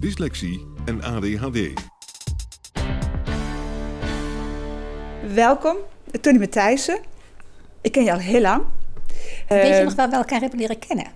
[0.00, 1.58] dyslexie en ADHD.
[5.34, 5.76] Welkom,
[6.20, 6.98] Tony Matthijssen.
[7.80, 8.62] Ik ken je al heel lang.
[9.48, 11.06] Weet je Eh, nog waar we elkaar hebben leren kennen?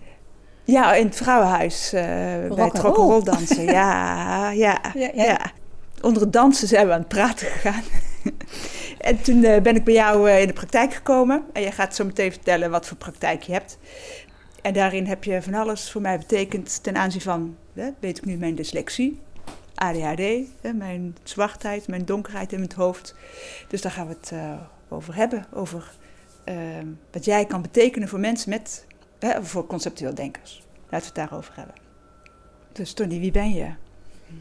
[0.65, 3.23] Ja, in het vrouwenhuis eh, bij het Rock'n'roll.
[3.23, 3.65] dansen.
[3.65, 5.53] Ja, ja, Ja, ja, ja.
[6.01, 7.83] Onder het dansen zijn we aan het praten gegaan.
[8.99, 11.45] en toen eh, ben ik bij jou in de praktijk gekomen.
[11.53, 13.79] En jij gaat zo meteen vertellen wat voor praktijk je hebt.
[14.63, 18.25] En daarin heb je van alles voor mij betekend ten aanzien van, hè, weet ik
[18.25, 19.21] nu, mijn dyslexie,
[19.75, 20.23] ADHD,
[20.61, 23.15] hè, mijn zwartheid, mijn donkerheid in het hoofd.
[23.69, 25.93] Dus daar gaan we het eh, over hebben, over
[26.45, 26.57] eh,
[27.11, 28.87] wat jij kan betekenen voor mensen met,
[29.19, 30.63] hè, voor conceptueel denkers.
[30.89, 31.75] Laten we het daarover hebben.
[32.73, 33.69] Dus Tony, wie ben je?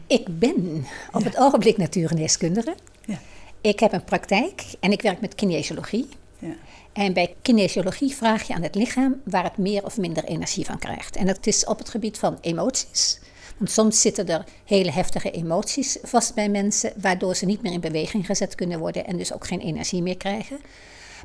[0.06, 2.74] Ik ben op het ogenblik natuurgeneeskundige.
[3.04, 3.18] Ja.
[3.60, 6.08] Ik heb een praktijk en ik werk met kinesiologie.
[6.38, 6.54] Ja.
[6.92, 10.78] En bij kinesiologie vraag je aan het lichaam waar het meer of minder energie van
[10.78, 11.16] krijgt.
[11.16, 13.20] En dat is op het gebied van emoties.
[13.56, 17.80] Want soms zitten er hele heftige emoties vast bij mensen, waardoor ze niet meer in
[17.80, 20.60] beweging gezet kunnen worden en dus ook geen energie meer krijgen.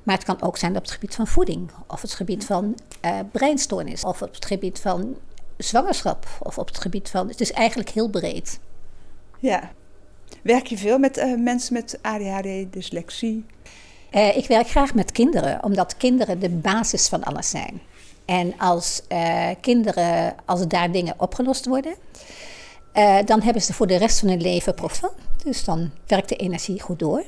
[0.04, 3.20] Maar het kan ook zijn op het gebied van voeding, of het gebied van eh,
[3.32, 5.18] breinstoornis, of op het gebied van
[5.58, 7.28] zwangerschap, of op het gebied van.
[7.28, 8.60] Het is eigenlijk heel breed.
[9.40, 9.72] ja.
[10.42, 13.46] Werk je veel met eh, mensen met ADHD, dyslexie?
[14.16, 17.82] Eh, ik werk graag met kinderen, omdat kinderen de basis van alles zijn.
[18.26, 21.96] En als eh, kinderen, als daar dingen opgelost worden,
[22.92, 25.12] eh, dan hebben ze voor de rest van hun leven profit.
[25.44, 27.26] Dus dan werkt de energie goed door.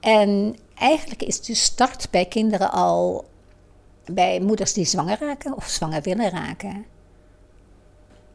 [0.00, 3.24] En eigenlijk is de start bij kinderen al
[4.04, 6.84] bij moeders die zwanger raken of zwanger willen raken.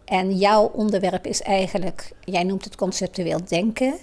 [0.05, 3.95] En jouw onderwerp is eigenlijk, jij noemt het conceptueel denken.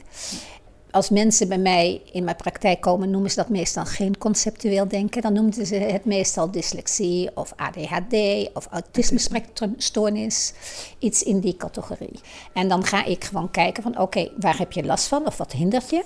[0.91, 5.23] Als mensen bij mij in mijn praktijk komen, noemen ze dat meestal geen conceptueel denken.
[5.23, 8.15] Dan noemen ze het meestal dyslexie of ADHD
[8.55, 10.53] of autisme-spectrumstoornis.
[10.99, 12.21] Iets in die categorie.
[12.53, 15.53] En dan ga ik gewoon kijken van oké, waar heb je last van of wat
[15.53, 16.05] hindert je?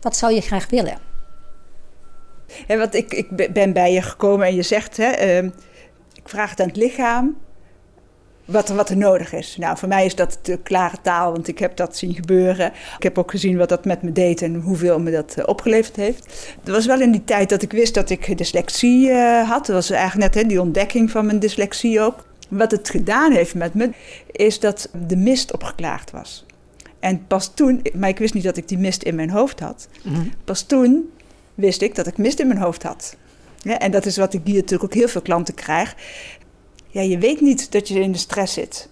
[0.00, 0.98] Wat zou je graag willen?
[2.68, 5.46] Want ik, ik be- ben bij je gekomen en je zegt, hè, ehm,
[6.14, 7.36] ik vraag het aan het lichaam
[8.44, 9.56] wat er, wat er nodig is.
[9.56, 12.72] Nou, voor mij is dat de klare taal, want ik heb dat zien gebeuren.
[12.96, 15.96] Ik heb ook gezien wat dat met me deed en hoeveel me dat eh, opgeleverd
[15.96, 16.54] heeft.
[16.64, 19.66] Er was wel in die tijd dat ik wist dat ik dyslexie eh, had.
[19.66, 22.24] Dat was eigenlijk net hè, die ontdekking van mijn dyslexie ook.
[22.48, 23.90] Wat het gedaan heeft met me,
[24.30, 26.46] is dat de mist opgeklaard was.
[27.00, 29.88] En pas toen, maar ik wist niet dat ik die mist in mijn hoofd had.
[30.44, 31.10] Pas toen
[31.54, 33.16] wist ik dat ik mist in mijn hoofd had.
[33.62, 35.94] Ja, en dat is wat ik hier natuurlijk ook heel veel klanten krijg.
[36.92, 38.88] Ja, je weet niet dat je in de stress zit.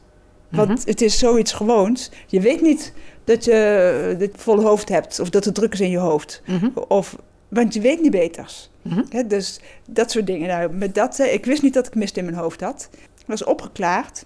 [0.48, 0.78] Want Mhm.
[0.88, 2.10] het is zoiets gewoons.
[2.26, 2.92] Je weet niet
[3.24, 6.42] dat je dit volle hoofd hebt of dat er druk is in je hoofd.
[6.46, 6.68] Mhm.
[6.88, 7.16] Of,
[7.48, 8.70] want je weet niet beters.
[8.82, 9.28] Mhm.
[9.28, 10.48] Dus dat soort dingen.
[10.48, 12.88] Nou, met dat, hè, ik wist niet dat ik mist in mijn hoofd had.
[13.18, 14.24] Het was opgeklaard.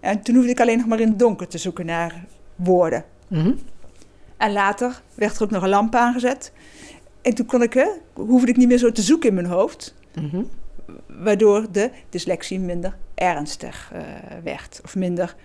[0.00, 2.24] En toen hoefde ik alleen nog maar in het donker te zoeken naar
[2.56, 3.04] woorden.
[4.36, 6.52] En later werd er ook nog een lamp aangezet.
[7.22, 9.94] En toen kon ik, hè, hoefde ik niet meer zo te zoeken in mijn hoofd.
[11.06, 14.00] Waardoor de dyslexie minder ernstig eh,
[14.42, 14.80] werd.
[14.84, 15.36] Of minder.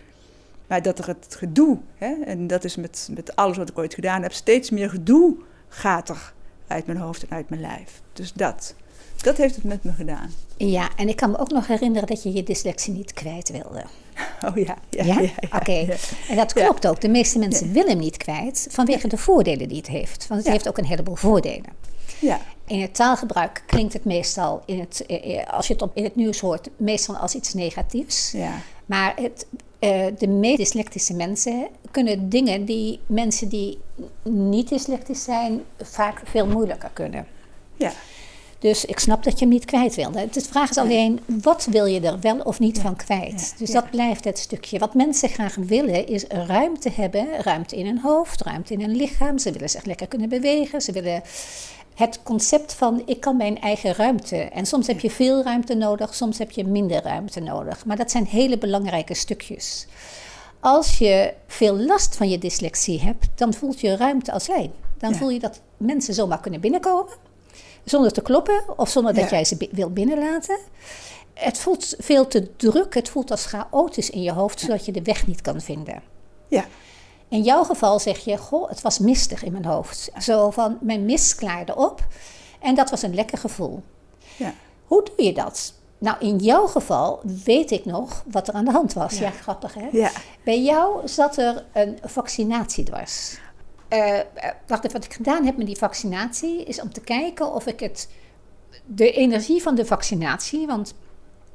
[0.68, 3.94] Maar dat er het gedoe, hè, en dat is met, met alles wat ik ooit
[3.94, 5.35] gedaan heb, steeds meer gedoe
[5.67, 6.34] gaat er
[6.67, 8.02] uit mijn hoofd en uit mijn lijf.
[8.14, 8.76] Dus dat.
[9.22, 10.32] Dat heeft het met me gedaan.
[10.58, 13.84] Ja, en ik kan me ook nog herinneren dat je je dyslexie niet kwijt wilde.
[14.46, 15.20] Oh ja, ja, Ja?
[15.20, 15.22] ja.
[15.22, 15.97] ja, Oké.
[16.29, 17.02] En dat klopt ook.
[17.02, 20.28] De meeste mensen willen hem niet kwijt vanwege de voordelen die het heeft.
[20.28, 21.70] Want het heeft ook een heleboel voordelen.
[22.20, 25.92] Ja, In het taalgebruik klinkt het meestal, in het, eh, eh, als je het op,
[25.94, 28.32] in het nieuws hoort, meestal als iets negatiefs.
[28.32, 28.62] ja.
[28.86, 29.46] Maar het,
[29.80, 33.80] eh, de meest dyslectische mensen kunnen dingen die mensen die
[34.24, 37.28] niet dyslectisch zijn vaak veel moeilijker kunnen.
[37.78, 37.92] ja.
[38.60, 40.12] Dus ik snap dat je hem niet kwijt wil.
[40.12, 43.56] De vraag is alleen, wat wil je er wel of niet van kwijt?
[43.58, 44.80] Dus dat blijft het stukje.
[44.80, 47.28] Wat mensen graag willen, is ruimte hebben.
[47.42, 49.38] Ruimte in hun hoofd, ruimte in hun lichaam.
[49.38, 50.82] Ze willen zich lekker kunnen bewegen.
[50.82, 51.22] Ze willen
[51.99, 54.35] het concept van ik kan mijn eigen ruimte.
[54.35, 57.85] En soms heb je veel ruimte nodig, soms heb je minder ruimte nodig.
[57.85, 59.87] Maar dat zijn hele belangrijke stukjes.
[60.59, 64.72] Als je veel last van je dyslexie hebt, dan voelt je ruimte als lijn.
[64.97, 67.13] Dan voel je dat mensen zomaar kunnen binnenkomen,
[67.84, 70.57] zonder te kloppen of zonder dat jij ze wil binnenlaten.
[71.34, 75.01] Het voelt veel te druk, het voelt als chaotisch in je hoofd, zodat je de
[75.01, 76.01] weg niet kan vinden.
[76.47, 76.66] Ja.
[77.29, 80.11] In jouw geval zeg je, goh, het was mistig in mijn hoofd.
[80.17, 82.08] Zo van, mijn mist klaarde op
[82.59, 83.84] en dat was een lekker gevoel.
[84.35, 84.53] Ja.
[84.85, 85.73] Hoe doe je dat?
[85.97, 89.17] Nou, in jouw geval weet ik nog wat er aan de hand was.
[89.17, 89.87] Ja, grappig hè?
[89.91, 90.11] Ja.
[90.43, 93.37] Bij jou zat er een vaccinatie dwars.
[93.90, 94.20] Uh,
[94.67, 97.79] wacht even, wat ik gedaan heb met die vaccinatie is om te kijken of ik
[97.79, 98.09] het,
[98.85, 100.93] de energie van de vaccinatie, want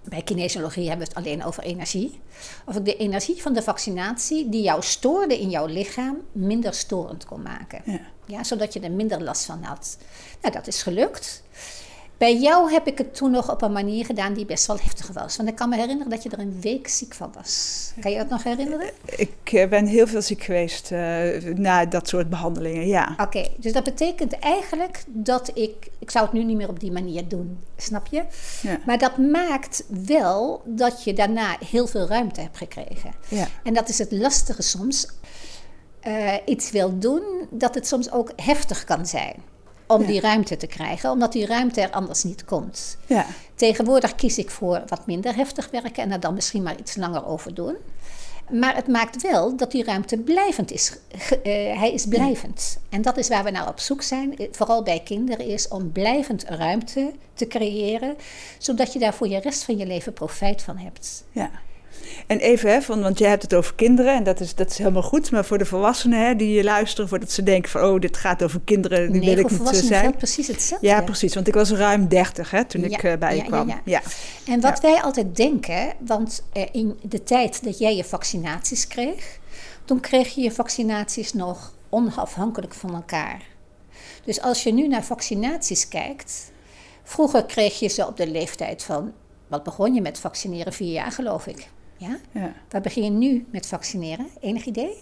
[0.08, 2.20] bij kinesiologie hebben we het alleen over energie,
[2.66, 7.24] of ik de energie van de vaccinatie die jou stoorde in jouw lichaam minder storend
[7.24, 7.82] kon maken.
[7.84, 8.00] Ja.
[8.26, 9.98] Ja, zodat je er minder last van had.
[10.40, 11.42] Nou, dat is gelukt.
[12.24, 15.12] Bij jou heb ik het toen nog op een manier gedaan die best wel heftig
[15.12, 15.36] was.
[15.36, 17.92] Want ik kan me herinneren dat je er een week ziek van was.
[18.00, 18.90] Kan je dat nog herinneren?
[19.04, 20.98] Ik eh, ben heel veel ziek geweest uh,
[21.54, 23.14] na dat soort behandelingen, ja.
[23.20, 25.90] Oké, dus dat betekent eigenlijk dat ik...
[25.98, 28.24] Ik zou het nu niet meer op die manier doen, snap je?
[28.62, 28.78] Ja.
[28.86, 33.12] Maar dat maakt wel dat je daarna heel veel ruimte hebt gekregen.
[33.28, 33.46] Ja.
[33.62, 35.08] En dat is het lastige soms.
[36.06, 39.52] Uh, iets wil doen, dat het soms ook heftig kan zijn
[39.86, 40.06] om Ja.
[40.06, 42.96] die ruimte te krijgen, omdat die ruimte er anders niet komt.
[43.06, 46.96] Ja, Tegenwoordig kies ik voor wat minder heftig werken en er dan misschien maar iets
[46.96, 47.76] langer over doen.
[48.50, 50.92] Maar het maakt wel dat die ruimte blijvend is.
[51.42, 52.78] Eh, hij is blijvend.
[52.88, 55.92] En dat is waar we naar op zoek zijn, eh, vooral bij kinderen, is om
[55.92, 58.16] blijvend ruimte te creëren,
[58.58, 61.24] zodat je daar voor je rest van je leven profijt van hebt.
[61.32, 61.50] ja.
[62.26, 64.78] En even, hè, van, want jij hebt het over kinderen en dat is, dat is
[64.78, 65.30] helemaal goed.
[65.30, 67.82] Maar voor de volwassenen hè, die luisteren, voordat ze denken van...
[67.82, 70.16] oh, dit gaat over kinderen, die nee, wil ik niet volwassenen zijn.
[70.16, 70.86] precies hetzelfde.
[70.86, 71.34] Ja, precies.
[71.34, 73.68] Want ik was ruim 30 hè, toen Ja, ik eh, bij je ja, kwam.
[73.68, 74.02] ja, Ja,
[74.46, 79.38] En wat wij altijd denken, want eh, in de tijd dat jij je vaccinaties kreeg,
[79.84, 83.42] toen kreeg je je vaccinaties nog onafhankelijk van elkaar.
[84.24, 86.52] Dus als je nu naar vaccinaties kijkt,
[87.02, 89.12] vroeger kreeg je ze op de leeftijd van,
[89.48, 90.72] wat begon je met vaccineren?
[90.72, 91.68] Vier jaar geloof ik.
[91.96, 92.18] Ja?
[92.32, 92.52] ja.
[92.70, 94.26] Waar begin je nu met vaccineren?
[94.40, 94.98] Enig idee?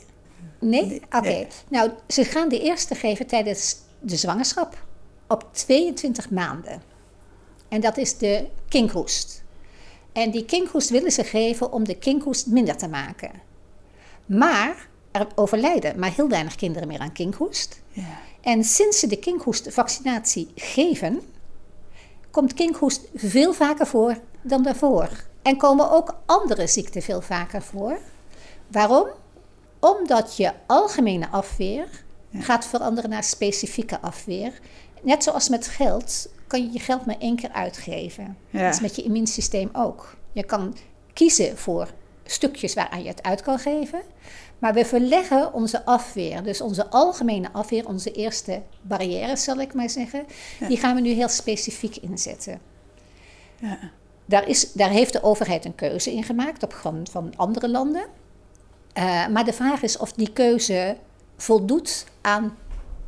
[0.60, 1.02] Nee?
[1.10, 1.20] Oké.
[1.20, 1.46] nee.
[1.68, 4.84] Nou, ze gaan de eerste geven tijdens de zwangerschap
[5.28, 6.82] op 22 maanden.
[7.68, 9.44] En dat is de kinkhoest.
[10.12, 13.30] En die kinkhoest willen ze geven om de kinkhoest minder te maken.
[14.26, 17.82] Maar er overlijden maar heel weinig kinderen meer aan kinkhoest.
[17.92, 18.20] ja.
[18.40, 21.22] En sinds ze de kinkhoestvaccinatie geven,
[22.30, 25.08] komt kinkhoest veel vaker voor dan daarvoor.
[25.42, 27.98] En komen ook andere ziekten veel vaker voor.
[28.68, 29.06] Waarom?
[29.80, 31.88] Omdat je algemene afweer
[32.32, 34.60] gaat veranderen naar specifieke afweer.
[35.02, 38.36] Net zoals met geld kan je je geld maar één keer uitgeven.
[38.50, 38.64] Ja.
[38.64, 40.16] Dat is met je immuunsysteem ook.
[40.32, 40.76] Je kan
[41.12, 41.88] kiezen voor
[42.24, 44.02] stukjes waaraan je het uit kan geven.
[44.58, 49.90] Maar we verleggen onze afweer, dus onze algemene afweer, onze eerste barrières zal ik maar
[49.90, 50.26] zeggen,
[50.68, 52.60] die gaan we nu heel specifiek inzetten.
[53.60, 53.78] Ja.
[54.24, 58.04] Daar, is, daar heeft de overheid een keuze in gemaakt op grond van andere landen.
[58.92, 60.96] Eh, maar de vraag is of die keuze
[61.37, 62.56] voldoet aan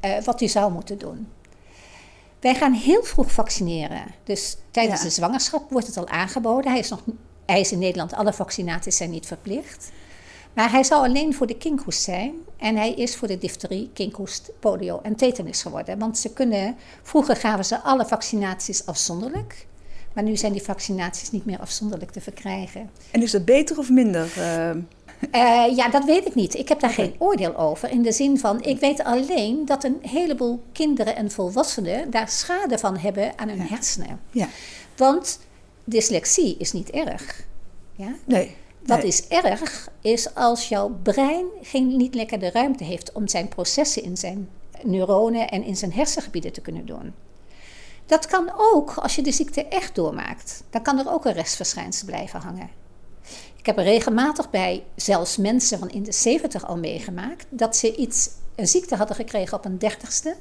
[0.01, 1.29] eh, wat die zou moeten doen.
[2.41, 4.05] Wij gaan heel vroeg vaccineren.
[4.25, 5.05] Dus tijdens Ja.
[5.07, 6.71] de zwangerschap wordt het al aangeboden.
[6.71, 7.01] Hij is, nog,
[7.47, 9.91] hij is in Nederland, alle vaccinaties zijn niet verplicht.
[10.53, 12.35] Maar hij zou alleen voor de kinkhoest zijn.
[12.57, 15.99] En hij is voor de difterie, kinkhoest, polio en tetanus geworden.
[15.99, 19.67] Want ze kunnen, vroeger gaven ze alle vaccinaties afzonderlijk.
[20.15, 22.91] Maar nu zijn die vaccinaties niet meer afzonderlijk te verkrijgen.
[23.11, 24.33] En is dat beter of minder?
[24.37, 24.71] eh?
[25.31, 26.55] Eh, ja, dat weet ik niet.
[26.55, 27.91] Ik heb daar geen oordeel over.
[27.91, 32.79] In de zin van, ik weet alleen dat een heleboel kinderen en volwassenen daar schade
[32.79, 34.21] van hebben aan hun hersenen.
[34.31, 34.49] ja.
[34.97, 35.39] Want
[35.85, 37.47] dyslexie is niet erg.
[37.93, 38.15] Ja?
[38.25, 38.57] Nee.
[38.87, 39.07] Wat nee.
[39.07, 44.03] is erg, is als jouw brein geen, niet lekker de ruimte heeft om zijn processen
[44.03, 44.49] in zijn
[44.83, 47.15] neuronen en in zijn hersengebieden te kunnen doen.
[48.07, 50.63] Dat kan ook als je de ziekte echt doormaakt.
[50.71, 52.71] Dan kan er ook een restverschijnsel blijven hangen.
[53.57, 57.97] Ik heb er regelmatig bij, zelfs mensen van in de 70 al meegemaakt, dat ze
[57.97, 60.37] iets, een ziekte hadden gekregen op een dertigste.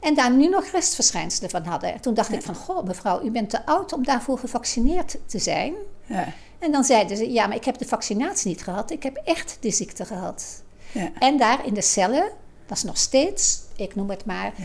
[0.00, 2.00] En daar nu nog restverschijnselen van hadden.
[2.00, 5.74] Toen dacht ik van, goh mevrouw, u bent te oud om daarvoor gevaccineerd te zijn.
[6.06, 6.32] Ja.
[6.58, 8.90] En dan zeiden ze, ja, maar ik heb de vaccinatie niet gehad.
[8.90, 10.62] Ik heb echt de ziekte gehad.
[10.92, 11.10] Ja.
[11.18, 12.30] En daar in de cellen
[12.66, 14.64] was nog steeds, ik noem het maar, Ja.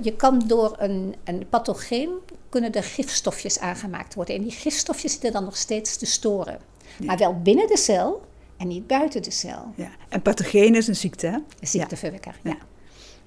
[0.00, 2.10] Je kan door een, een pathogeen
[2.48, 4.34] kunnen er gifstofjes aangemaakt worden.
[4.34, 6.58] En die gifstofjes zitten dan nog steeds te storen.
[7.04, 8.22] Maar wel binnen de cel
[8.56, 9.72] en niet buiten de cel.
[9.74, 9.90] Ja.
[10.08, 11.36] En pathogeen is een ziekte, hè?
[11.60, 12.50] Een ziekteverwekker, ja.
[12.50, 12.58] Ja.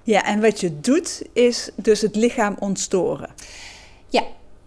[0.04, 3.30] Ja, en wat je doet is dus het lichaam ontstoren.
[4.08, 4.24] Ja,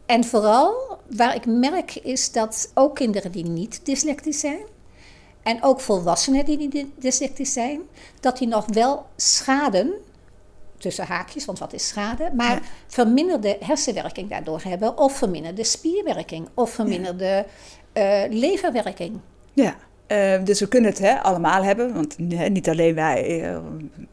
[0.06, 4.66] en vooral waar ik merk is dat ook kinderen die niet dyslectisch zijn,
[5.42, 7.80] en ook volwassenen die niet dyslectisch zijn,
[8.20, 9.94] dat die nog wel schaden,
[10.84, 12.60] tussen haakjes, want wat is schade, maar Ja.
[12.86, 17.46] verminderde hersenwerking daardoor hebben, of verminderde spierwerking, of verminderde
[17.92, 19.18] eh, leverwerking.
[19.52, 19.74] Ja.
[20.06, 23.56] Eh, dus we kunnen het hè, allemaal hebben, want hè, niet alleen wij, eh,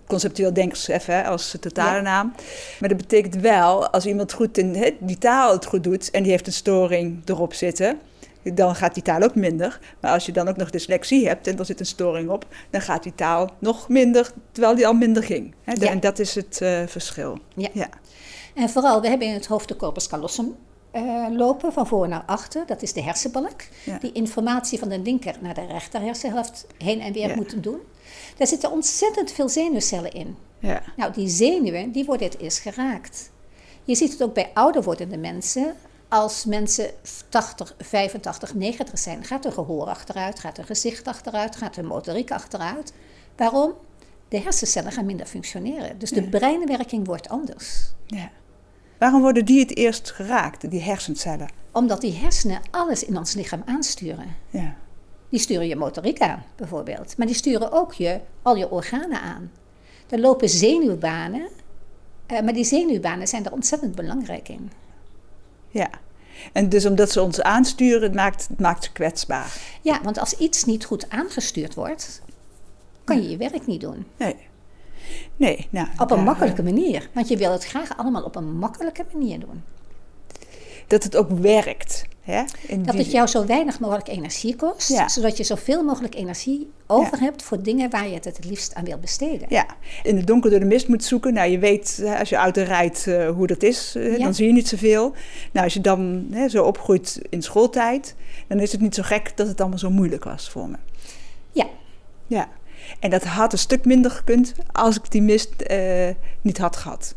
[0.08, 2.02] conceptueel denkers even hè, als totale Ja.
[2.02, 2.34] naam.
[2.80, 6.24] Maar dat betekent wel, als iemand goed in hè, die taal het goed doet en
[6.24, 8.00] die heeft een storing erop zitten,
[8.44, 9.80] dan gaat die taal ook minder.
[10.00, 12.82] Maar als je dan ook nog dyslexie hebt en er zit een storing op, dan
[12.82, 15.56] gaat die taal nog minder, terwijl die al minder ging.
[15.66, 15.88] Ja.
[15.88, 17.38] En dat is het eh, verschil.
[17.56, 17.70] Ja.
[17.74, 17.90] Ja.
[18.56, 20.56] En vooral, we hebben in het hoofd de corpus callosum
[20.92, 22.66] eh, lopen, van voor naar achter.
[22.66, 23.62] Dat is de hersenbalk.
[23.86, 23.98] Ja.
[23.98, 27.80] Die informatie van de linker naar de rechter hersenhelft heen en weer moet doen.
[28.38, 30.36] Daar zitten ontzettend veel zenuwcellen in.
[30.60, 30.82] Ja.
[30.96, 33.32] Nou, die zenuwen, die worden het eerst geraakt.
[33.84, 35.76] Je ziet het ook bij ouder wordende mensen.
[36.14, 36.90] Als mensen
[37.30, 42.32] 80, 85, 90 zijn, gaat hun gehoor achteruit, gaat hun gezicht achteruit, gaat hun motoriek
[42.32, 42.94] achteruit.
[43.36, 43.74] Waarom?
[44.28, 46.00] De hersencellen gaan minder functioneren.
[46.00, 47.92] Dus de breinwerking wordt anders.
[48.06, 48.30] ja.
[48.98, 51.50] Waarom worden die het eerst geraakt, die hersencellen?
[51.72, 54.36] Omdat die hersenen alles in ons lichaam aansturen.
[54.50, 54.76] Ja.
[55.30, 57.18] Die sturen je motoriek aan, bijvoorbeeld.
[57.18, 59.52] Maar die sturen ook je, al je organen aan.
[60.10, 61.50] Er lopen zenuwbanen.
[62.26, 64.72] eh, maar die zenuwbanen zijn er ontzettend belangrijk in.
[65.72, 65.90] Ja.
[66.54, 69.58] En dus omdat ze ons aansturen, het maakt, het maakt ze kwetsbaar.
[69.82, 72.22] Ja, want als iets niet goed aangestuurd wordt,
[73.04, 74.06] kan je je werk niet doen.
[74.18, 74.36] Nee.
[75.36, 75.88] Nee, nou...
[75.98, 77.10] Op een makkelijke manier.
[77.14, 79.64] Want je wil het graag allemaal op een makkelijke manier doen.
[80.92, 82.06] Dat het ook werkt.
[82.22, 82.44] Hè?
[82.68, 85.08] In Dat die- het jou zo weinig mogelijk energie kost, Ja.
[85.10, 88.84] zodat je zoveel mogelijk energie over hebt voor dingen waar je het het liefst aan
[88.86, 89.46] wil besteden.
[89.50, 89.66] Ja,
[90.04, 91.34] in het donker door de mist moet zoeken.
[91.34, 94.24] Nou, je weet hè, als je auto rijdt eh, hoe dat is, eh, Ja.
[94.24, 95.14] dan zie je niet zoveel.
[95.52, 98.16] Nou, als je dan hè, zo opgroeit in schooltijd,
[98.48, 100.78] dan is het niet zo gek dat het allemaal zo moeilijk was voor me.
[101.52, 101.66] Ja,
[102.28, 102.48] Ja,
[103.00, 106.10] en dat had een stuk minder gekund als ik die mist eh,
[106.42, 107.14] niet had gehad.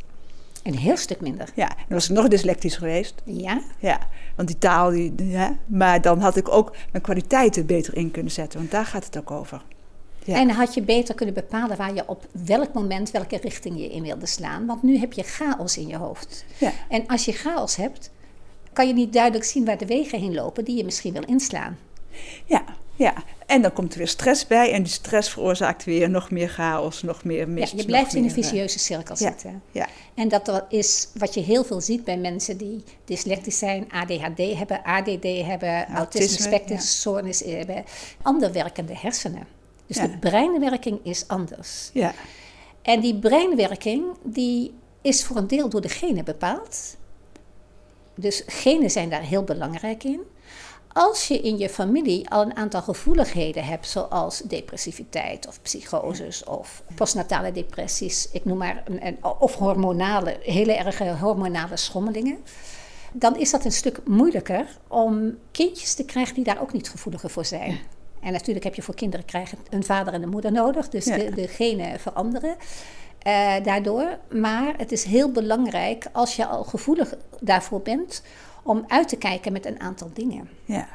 [0.64, 1.48] Een heel stuk minder.
[1.54, 3.22] Ja, dan was ik nog dyslectisch geweest.
[3.24, 3.98] Ja, Ja,
[4.36, 8.32] want die taal, die, ja, maar dan had ik ook mijn kwaliteiten beter in kunnen
[8.32, 9.62] zetten, want daar gaat het ook over.
[10.24, 10.34] Ja.
[10.34, 14.02] En had je beter kunnen bepalen waar je op welk moment welke richting je in
[14.02, 14.66] wilde slaan.
[14.66, 16.44] Want nu heb je chaos in je hoofd.
[16.58, 16.72] Ja.
[16.88, 18.10] En als je chaos hebt,
[18.72, 21.78] kan je niet duidelijk zien waar de wegen heen lopen die je misschien wil inslaan.
[22.44, 22.64] Ja,
[22.96, 23.14] ja,
[23.46, 27.02] en dan komt er weer stress bij en die stress veroorzaakt weer nog meer chaos,
[27.02, 27.70] nog meer Ja, mist.
[27.70, 29.26] je nog blijft in een vicieuze cirkel ja.
[29.30, 29.62] zitten.
[29.70, 34.56] Ja, En dat is wat je heel veel ziet bij mensen die dyslectisch zijn, ADHD
[34.56, 37.84] hebben, ADD hebben, autisme spectrumstoornis hebben,
[38.22, 39.46] ander werkende hersenen.
[39.86, 40.06] Dus Ja.
[40.06, 41.90] de breinwerking is anders.
[41.92, 42.12] ja,
[42.82, 46.96] En die breinwerking die is voor een deel door de genen bepaald.
[48.16, 50.20] Dus genen zijn daar heel belangrijk in.
[50.96, 56.82] Als je in je familie al een aantal gevoeligheden hebt, zoals depressiviteit of psychoses of
[56.94, 62.38] postnatale depressies, ik noem maar, een, een- of hormonale, hele erge hormonale schommelingen,
[63.12, 67.30] dan is dat een stuk moeilijker om kindjes te krijgen die daar ook niet gevoeliger
[67.30, 67.78] voor zijn.
[68.22, 71.16] En natuurlijk heb je voor kinderen krijgen een vader en een moeder nodig, dus Ja.
[71.16, 72.56] de, de genen veranderen
[73.18, 74.18] eh, daardoor.
[74.30, 78.22] Maar het is heel belangrijk als je al gevoelig daarvoor bent,
[78.64, 80.48] om uit te kijken met een aantal dingen.
[80.64, 80.88] ja.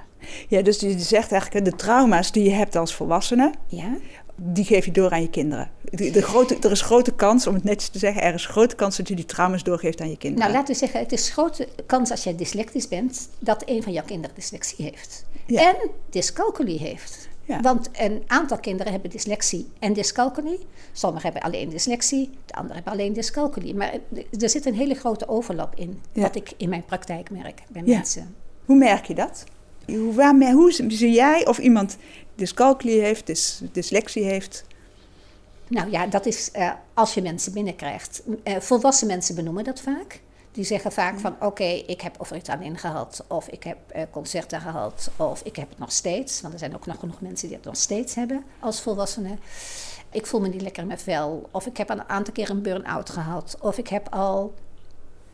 [0.48, 3.98] Ja, dus je zegt eigenlijk, de trauma's die je hebt als volwassene, Ja?
[4.36, 5.72] die geef je door aan je kinderen.
[5.84, 8.76] De, de grote, er is grote kans, om het netjes te zeggen, er is grote
[8.76, 10.44] kans dat je die trauma's doorgeeft aan je kinderen.
[10.48, 13.92] Nou, laten we zeggen, het is grote kans als jij dyslectisch bent, dat een van
[13.94, 15.26] jouw kinderen dyslexie heeft.
[15.46, 15.68] Ja.
[15.68, 15.76] En
[16.10, 17.29] dyscalculie heeft.
[17.50, 17.62] Ja.
[17.62, 20.60] Want een aantal kinderen hebben dyslexie en dyscalculie.
[20.92, 23.76] Sommigen hebben alleen dyslexie, de anderen hebben alleen dyscalculie.
[23.76, 23.94] Maar
[24.40, 26.22] er zit een hele grote overlap in, Ja.
[26.22, 27.96] wat ik in mijn praktijk merk bij Ja.
[27.96, 28.36] mensen.
[28.66, 29.44] Hoe merk je dat?
[29.86, 31.98] Hoe, waarmee, hoe zie jij of iemand
[32.36, 34.66] dyscalculie heeft, dys, dyslexie heeft?
[35.68, 38.22] Nou ja, dat is eh, als je mensen binnenkrijgt.
[38.44, 40.22] Eh, volwassen mensen benoemen dat vaak.
[40.52, 45.12] Die zeggen vaak van oké, ik heb Ritalin gehad, of ik heb eh concerten gehad,
[45.16, 46.42] of ik heb het nog steeds.
[46.42, 49.40] Want er zijn ook nog genoeg mensen die het nog steeds hebben als volwassenen.
[50.12, 52.62] Ik voel me niet lekker in mijn vel, of ik heb een aantal keer een
[52.62, 54.54] burn-out gehad, of ik heb al,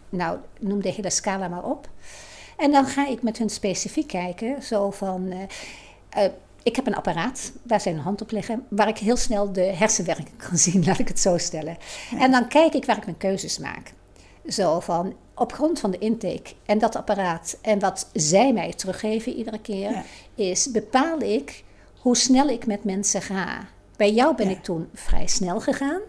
[0.10, 1.90] nou noem de hele scala maar op.
[2.58, 6.32] En dan ga ik met hun specifiek kijken, zo van, eh, eh,
[6.64, 9.62] ik heb een apparaat, daar zijn een hand op leggen, waar ik heel snel de
[9.62, 11.78] hersenwerking kan zien, laat ik het zo stellen.
[12.20, 13.94] En dan kijk ik waar ik mijn keuzes maak.
[14.48, 19.34] Zo van, op grond van de intake en dat apparaat en wat zij mij teruggeven
[19.34, 20.04] iedere keer, Ja.
[20.36, 21.64] is bepaal ik
[22.00, 23.68] hoe snel ik met mensen ga.
[23.98, 24.56] Bij jou ben Ja.
[24.56, 26.00] ik toen vrij snel gegaan.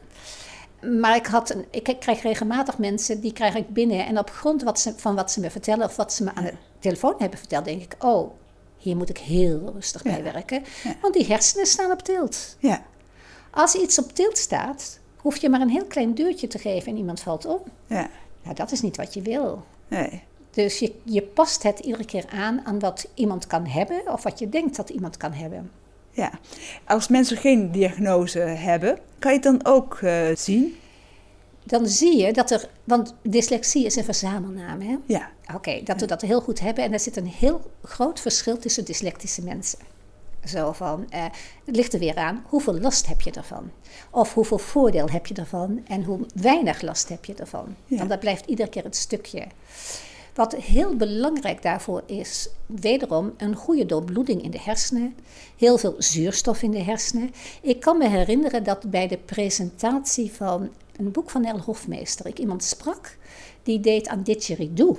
[1.00, 4.07] Maar ik, had een, ik krijg regelmatig mensen, die krijg ik binnen.
[4.07, 6.45] En op grond wat ze, van wat ze me vertellen of wat ze me aan
[6.45, 8.31] de telefoon hebben verteld, denk ik, oh,
[8.76, 10.11] hier moet ik heel rustig Ja.
[10.12, 10.64] bij werken.
[11.00, 12.57] Want die hersenen staan op tilt.
[12.59, 12.83] Ja,
[13.50, 16.99] Als iets op tilt staat, hoef je maar een heel klein deurtje te geven en
[16.99, 17.61] iemand valt om.
[17.87, 18.09] ja,
[18.47, 19.65] Nou, dat is niet wat je wil.
[19.88, 20.23] nee.
[20.50, 24.38] Dus je, je past het iedere keer aan aan wat iemand kan hebben of wat
[24.38, 25.71] je denkt dat iemand kan hebben.
[26.11, 26.31] Ja.
[26.85, 30.76] Als mensen geen diagnose hebben, kan je het dan ook eh, zien?
[31.65, 34.97] Dan zie je dat er, want dyslexie is een verzamelnaam, hè?
[35.07, 36.85] Ja, Oké, dat we dat heel goed hebben.
[36.85, 39.79] En er zit een heel groot verschil tussen dyslectische mensen.
[40.47, 41.25] Zo van, eh,
[41.65, 43.71] het ligt er weer aan, hoeveel last heb je ervan?
[44.11, 47.75] Of hoeveel voordeel heb je ervan en hoe weinig last heb je ervan?
[47.85, 47.97] Ja.
[47.97, 49.47] Want dat blijft iedere keer het stukje.
[50.35, 55.17] Wat heel belangrijk daarvoor is, wederom een goede doorbloeding in de hersenen,
[55.57, 57.31] heel veel zuurstof in de hersenen.
[57.62, 62.38] Ik kan me herinneren dat bij de presentatie van een boek van Nel Hofmeester ik
[62.38, 63.17] iemand sprak
[63.62, 64.99] die deed aan didgeridoo.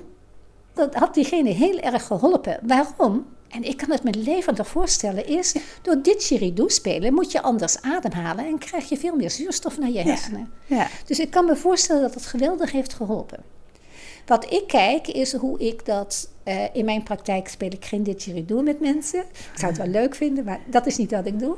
[0.73, 2.59] Dat had diegene heel erg geholpen.
[2.63, 3.25] Waarom?
[3.49, 8.45] En ik kan het me levendig voorstellen, is door didgeridoo spelen moet je anders ademhalen
[8.45, 10.51] en krijg je veel meer zuurstof naar je hersenen.
[10.65, 13.43] ja, Dus ik kan me voorstellen dat het geweldig heeft geholpen.
[14.25, 18.61] Wat ik kijk is hoe ik dat eh, in mijn praktijk speel ik geen didgeridoo
[18.61, 19.19] met mensen.
[19.19, 21.55] Ik zou het wel leuk vinden, maar dat is niet wat ik doe.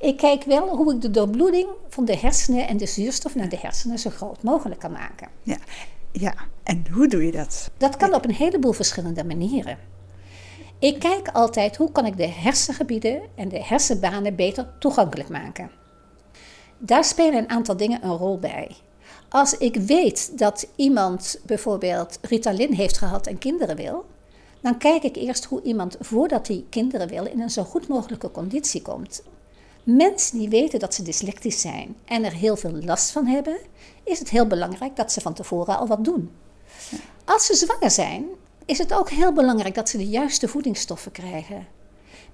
[0.00, 3.58] Ik kijk wel hoe ik de doorbloeding van de hersenen en de zuurstof naar de
[3.60, 5.28] hersenen zo groot mogelijk kan maken.
[5.42, 5.56] ja.
[6.12, 7.70] Ja, en hoe doe je dat?
[7.76, 9.78] Dat kan op een heleboel verschillende manieren.
[10.80, 15.70] Ik kijk altijd hoe kan ik de hersengebieden en de hersenbanen beter toegankelijk maken.
[16.78, 18.76] Daar spelen een aantal dingen een rol bij.
[19.28, 24.04] Als ik weet dat iemand bijvoorbeeld Ritalin heeft gehad en kinderen wil,
[24.60, 28.30] dan kijk ik eerst hoe iemand voordat hij kinderen wil in een zo goed mogelijke
[28.30, 29.22] conditie komt.
[29.82, 33.58] Mensen die weten dat ze dyslectisch zijn en er heel veel last van hebben,
[34.04, 36.30] is het heel belangrijk dat ze van tevoren al wat doen.
[37.24, 38.26] Als ze zwanger zijn,
[38.68, 41.66] is het ook heel belangrijk dat ze de juiste voedingsstoffen krijgen.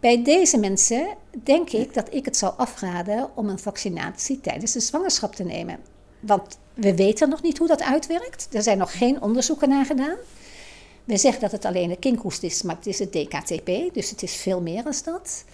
[0.01, 1.07] Bij deze mensen
[1.45, 5.79] denk ik dat ik het zou afraden om een vaccinatie tijdens de zwangerschap te nemen.
[6.21, 8.49] Want we weten nog niet hoe dat uitwerkt.
[8.53, 10.17] Er zijn nog geen onderzoeken naar gedaan.
[11.05, 14.23] We zeggen dat het alleen de kinkhoest is, maar het is het DKTP, dus het
[14.23, 15.45] is veel meer dan dat.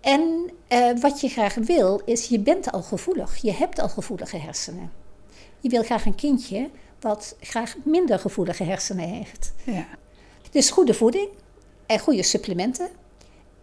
[0.00, 3.36] En eh, wat je graag wil, is je bent al gevoelig.
[3.36, 4.92] Je hebt al gevoelige hersenen.
[5.60, 9.52] Je wil graag een kindje wat graag minder gevoelige hersenen heeft.
[9.64, 9.86] Ja,
[10.50, 11.28] Dus goede voeding
[11.86, 12.88] en goede supplementen.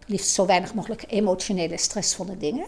[0.06, 2.66] Liefst zo weinig mogelijk emotionele stressvolle dingen.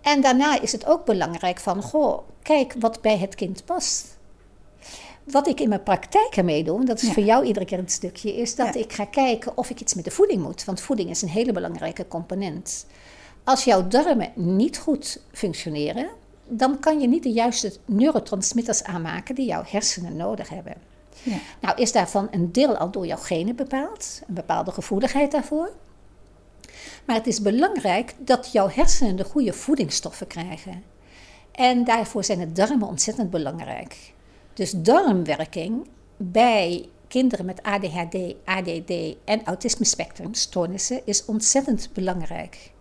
[0.00, 4.18] En daarna is het ook belangrijk van, goh, kijk wat bij het kind past.
[5.24, 7.12] Wat ik in mijn praktijk ermee doe, en dat is Ja.
[7.12, 8.80] voor jou iedere keer een stukje, is dat Ja.
[8.80, 10.64] ik ga kijken of ik iets met de voeding moet.
[10.64, 12.86] Want voeding is een hele belangrijke component.
[13.44, 16.10] Als jouw darmen niet goed functioneren,
[16.54, 20.74] dan kan je niet de juiste neurotransmitters aanmaken die jouw hersenen nodig hebben.
[21.22, 25.70] ja, Nou is daarvan een deel al door jouw genen bepaald, een bepaalde gevoeligheid daarvoor.
[27.04, 30.82] Maar het is belangrijk dat jouw hersenen de goede voedingsstoffen krijgen.
[31.52, 34.12] En daarvoor zijn de darmen ontzettend belangrijk.
[34.54, 38.92] Dus darmwerking bij kinderen met ADHD, ADD
[39.24, 42.71] en autisme spectrumstoornissen is ontzettend belangrijk.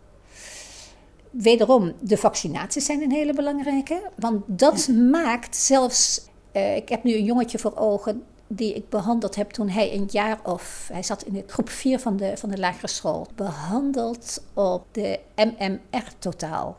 [1.31, 6.25] Wederom, de vaccinaties zijn een hele belangrijke, want dat maakt zelfs.
[6.51, 10.07] eh, ik heb nu een jongetje voor ogen die ik behandeld heb toen hij een
[10.11, 10.89] jaar of.
[10.91, 13.27] Hij zat in de groep 4 van de, van de lagere school.
[13.35, 16.77] Behandeld op de MMR-totaal.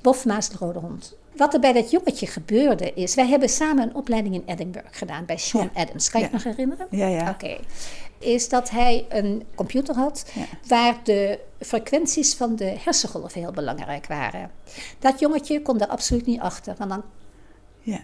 [0.00, 1.16] Bofmaas de rode hond.
[1.36, 5.24] Wat er bij dat jongetje gebeurde is, wij hebben samen een opleiding in Edinburgh gedaan
[5.24, 6.10] bij Sean Adams.
[6.10, 6.32] Kan je Ja.
[6.32, 6.86] het nog herinneren?
[6.90, 7.30] ja, ja.
[7.30, 7.56] Oké.
[8.18, 10.44] Is dat hij een computer had Ja.
[10.68, 14.50] waar de frequenties van de hersengolven heel belangrijk waren.
[14.98, 16.74] Dat jongetje kon daar absoluut niet achter.
[16.78, 17.02] Want dan,
[17.80, 18.00] ja.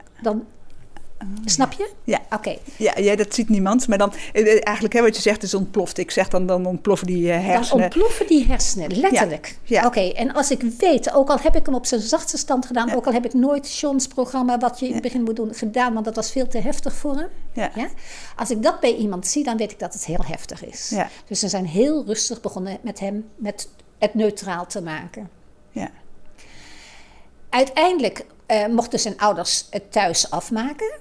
[1.19, 1.91] Dan snap je?
[2.05, 2.21] Ja.
[2.31, 2.57] Oké.
[2.77, 3.89] Ja, ja, dat ziet niemand.
[3.89, 5.99] Maar dan, eh, eigenlijk hè, wat je zegt is ontploft.
[5.99, 7.85] Ik zeg dan, dan ontploffen die eh, Dan hersenen.
[7.85, 9.59] ontploffen die hersenen, letterlijk.
[9.63, 9.87] Ja, ja.
[9.87, 12.95] Oké, en als ik weet, ook al heb ik hem op zijn zachtste stand gedaan,
[12.95, 15.93] ook al heb ik nooit Sean's programma, wat je in het begin moet doen, gedaan,
[15.93, 17.29] want dat was veel te heftig voor hem.
[17.53, 17.71] Ja.
[17.75, 17.89] Ja?
[18.37, 20.89] Als ik dat bij iemand zie, dan weet ik dat het heel heftig is.
[20.91, 21.09] Ja.
[21.27, 25.31] Dus we zijn heel rustig begonnen met hem, met het neutraal te maken.
[25.71, 25.91] Ja,
[27.51, 30.93] Uiteindelijk eh, mochten zijn ouders het thuis afmaken.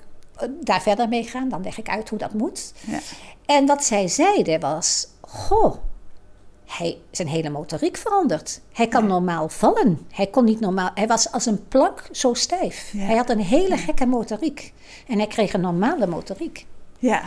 [0.61, 2.73] Daar verder mee gaan, dan leg ik uit hoe dat moet.
[2.87, 2.99] ja,
[3.45, 5.75] En wat zij zeiden was: Goh,
[6.65, 8.61] hij, zijn hele motoriek veranderd.
[8.73, 10.07] Hij kan normaal vallen.
[10.11, 10.89] Hij kon niet normaal.
[10.93, 12.89] Hij was als een plank zo stijf.
[12.93, 12.99] Ja.
[12.99, 14.73] Hij had een hele gekke motoriek.
[15.07, 16.65] En hij kreeg een normale motoriek.
[16.99, 17.23] Ja.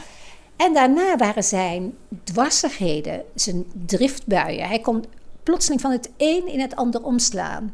[0.56, 4.68] En daarna waren zijn dwarsigheden, zijn driftbuien.
[4.68, 5.04] Hij kon
[5.42, 7.72] plotseling van het een in het ander omslaan.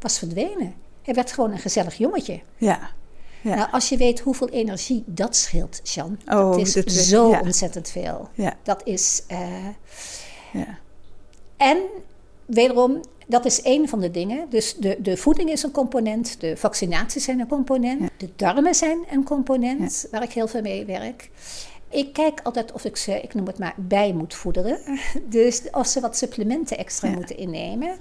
[0.00, 0.74] Was verdwenen.
[1.02, 2.40] Hij werd gewoon een gezellig jongetje.
[2.56, 2.90] Ja.
[3.42, 3.54] Ja.
[3.54, 6.18] Nou, als je weet hoeveel energie dat scheelt, Jan.
[6.26, 7.40] Oh, dat is dat zo ja.
[7.40, 8.28] ontzettend veel.
[8.34, 8.54] Ja.
[8.62, 9.22] Dat is.
[9.26, 9.66] eh,
[10.52, 10.78] Ja.
[11.56, 11.78] en
[12.46, 14.46] wederom, dat is één van de dingen.
[14.50, 18.98] Dus de, de voeding is een component, de vaccinaties zijn een component, de darmen zijn
[19.10, 21.30] een component waar ik heel veel mee werk.
[21.88, 24.80] Ik kijk altijd of ik ze, ik noem het maar, bij moet voederen.
[25.28, 27.96] Dus of ze wat supplementen extra moeten innemen.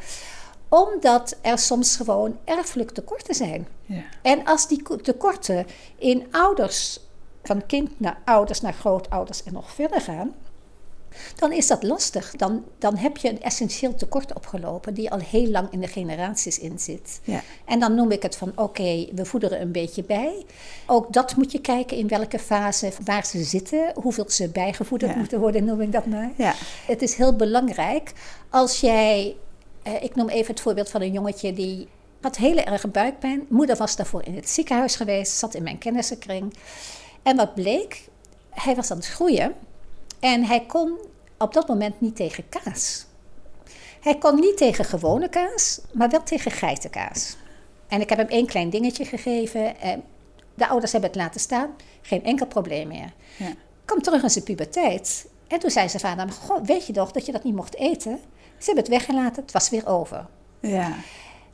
[0.69, 3.67] Omdat er soms gewoon erfelijk tekorten zijn.
[3.85, 4.01] Ja.
[4.21, 6.99] En als die ko- tekorten in ouders,
[7.43, 10.33] van kind naar ouders, naar grootouders en nog verder gaan,
[11.35, 12.31] dan is dat lastig.
[12.31, 16.59] Dan, dan heb je een essentieel tekort opgelopen die al heel lang in de generaties
[16.59, 17.19] in zit.
[17.23, 17.41] Ja.
[17.65, 20.45] En dan noem ik het van oké, we voederen een beetje bij.
[20.85, 25.17] Ook dat moet je kijken in welke fase, waar ze zitten, hoeveel ze bijgevoederd Ja.
[25.17, 26.31] moeten worden, noem ik dat maar.
[26.35, 26.53] Ja.
[26.87, 28.13] Het is heel belangrijk
[28.49, 29.35] als jij,
[29.95, 31.87] eh, ik noem even het voorbeeld van een jongetje die
[32.21, 33.45] had hele erge buikpijn.
[33.49, 36.53] Moeder was daarvoor in het ziekenhuis geweest, zat in mijn kennissenkring.
[37.23, 38.07] En wat bleek,
[38.49, 39.53] hij was aan het groeien
[40.19, 40.97] en hij kon
[41.37, 43.05] op dat moment niet tegen kaas.
[44.01, 47.35] Hij kon niet tegen gewone kaas, maar wel tegen geitenkaas.
[47.87, 49.79] En ik heb hem één klein dingetje gegeven.
[49.79, 49.97] eh,
[50.55, 53.13] De ouders hebben het laten staan, geen enkel probleem meer.
[53.37, 53.53] Ja.
[53.85, 55.27] Kwam terug in zijn puberteit.
[55.47, 58.19] En toen zei zijn vader, Goh, weet je toch dat je dat niet mocht eten?
[58.59, 60.25] Ze hebben het weggelaten, het was weer over.
[60.59, 60.93] Ja.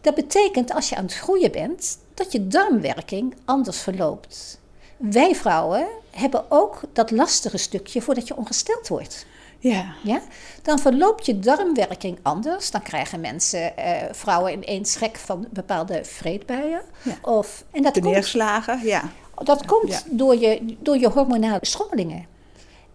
[0.02, 4.60] Dat betekent als je aan het groeien bent, dat je darmwerking anders verloopt.
[4.98, 9.26] Wij vrouwen hebben ook dat lastige stukje voordat je ongesteld wordt.
[9.60, 9.94] Ja.
[10.04, 10.22] Ja?
[10.62, 12.72] Dan verloopt je darmwerking anders.
[12.72, 16.82] Dan krijgen mensen, eh, vrouwen ineens schrik van bepaalde vreedbuien.
[17.02, 17.18] Ja.
[17.22, 18.80] Of, en dat De komt, neerslagen.
[18.84, 19.04] Ja.
[19.44, 20.00] dat komt Ja.
[20.10, 22.26] door, je, door je hormonale schommelingen.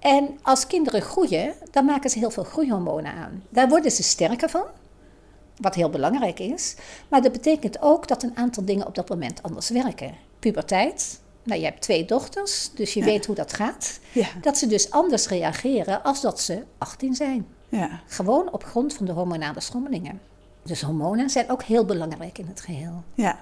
[0.00, 3.42] En als kinderen groeien, dan maken ze heel veel groeihormonen aan.
[3.48, 4.64] Daar worden ze sterker van,
[5.56, 6.74] wat heel belangrijk is.
[7.08, 10.14] Maar dat betekent ook dat een aantal dingen op dat moment anders werken.
[10.38, 11.20] Puberteit.
[11.42, 13.06] Nou, je hebt twee dochters, dus je Ja.
[13.06, 14.00] weet hoe dat gaat.
[14.12, 14.26] Ja.
[14.40, 17.46] Dat ze dus anders reageren als dat ze 18 zijn.
[17.68, 18.00] Ja.
[18.06, 20.20] Gewoon op grond van de hormonale schommelingen.
[20.62, 23.02] Dus hormonen zijn ook heel belangrijk in het geheel.
[23.14, 23.38] Ja.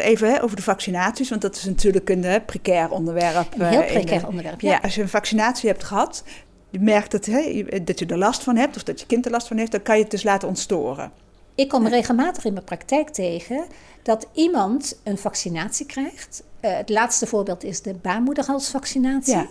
[0.00, 3.54] Even hè, over de vaccinaties, want dat is natuurlijk een hè, precair onderwerp.
[3.58, 4.70] Een heel eh, de- precair onderwerp, Ja.
[4.70, 4.78] ja.
[4.82, 6.22] als je een vaccinatie hebt gehad,
[6.70, 9.30] je merkt dat, hè, dat je er last van hebt of dat je kind er
[9.30, 11.12] last van heeft, dan kan je het dus laten ontstoren.
[11.54, 13.64] Ik kom regelmatig in mijn praktijk tegen
[14.02, 16.42] dat iemand een vaccinatie krijgt.
[16.60, 19.34] Eh, het laatste voorbeeld is de baarmoederhalsvaccinatie.
[19.34, 19.46] Ja.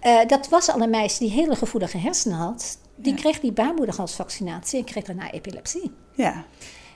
[0.00, 2.78] Eh, dat was al een meisje die hele gevoelige hersenen had.
[2.96, 3.18] Die Ja.
[3.20, 5.92] kreeg die baarmoederhalsvaccinatie en kreeg daarna epilepsie.
[6.14, 6.44] Ja.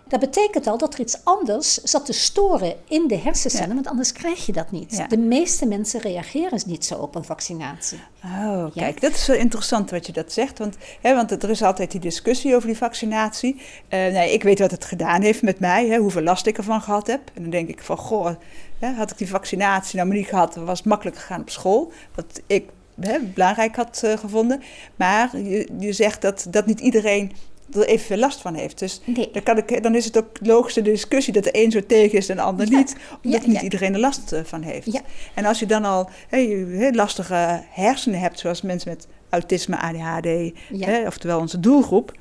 [0.08, 4.12] Dat betekent al dat er iets anders zat te storen in de hersencellen, want anders
[4.12, 4.96] krijg je dat niet.
[4.96, 5.06] Ja.
[5.06, 8.00] De meeste mensen reageren niet zo op een vaccinatie.
[8.24, 10.58] Oh, kijk, dat is wel interessant wat je dat zegt.
[10.58, 13.60] Want, hè, want er is altijd die discussie over die vaccinatie.
[13.88, 16.82] Eh, nee, ik weet wat het gedaan heeft met mij, hè, hoeveel last ik ervan
[16.82, 17.30] gehad heb.
[17.34, 18.30] En dan denk ik van, goh,
[18.78, 21.92] hè, had ik die vaccinatie nou maar niet gehad, was het makkelijk gegaan op school.
[22.14, 22.68] Wat ik
[23.00, 24.62] hè, belangrijk had eh, gevonden.
[24.96, 27.32] Maar je, je zegt dat, dat niet iedereen
[27.76, 28.78] er evenveel last van heeft.
[28.78, 29.30] Dus Nee.
[29.32, 32.28] dan, kan ik, dan is het ook logische discussie dat de een zo tegen is
[32.28, 32.76] en de ander Ja.
[32.78, 32.96] niet.
[33.22, 33.62] Omdat Ja, niet ja.
[33.62, 35.00] iedereen er last eh, van heeft.
[35.34, 41.06] En als je dan al hè, lastige hersenen hebt, zoals mensen met autisme, ADHD, hè,
[41.06, 42.12] oftewel onze doelgroep,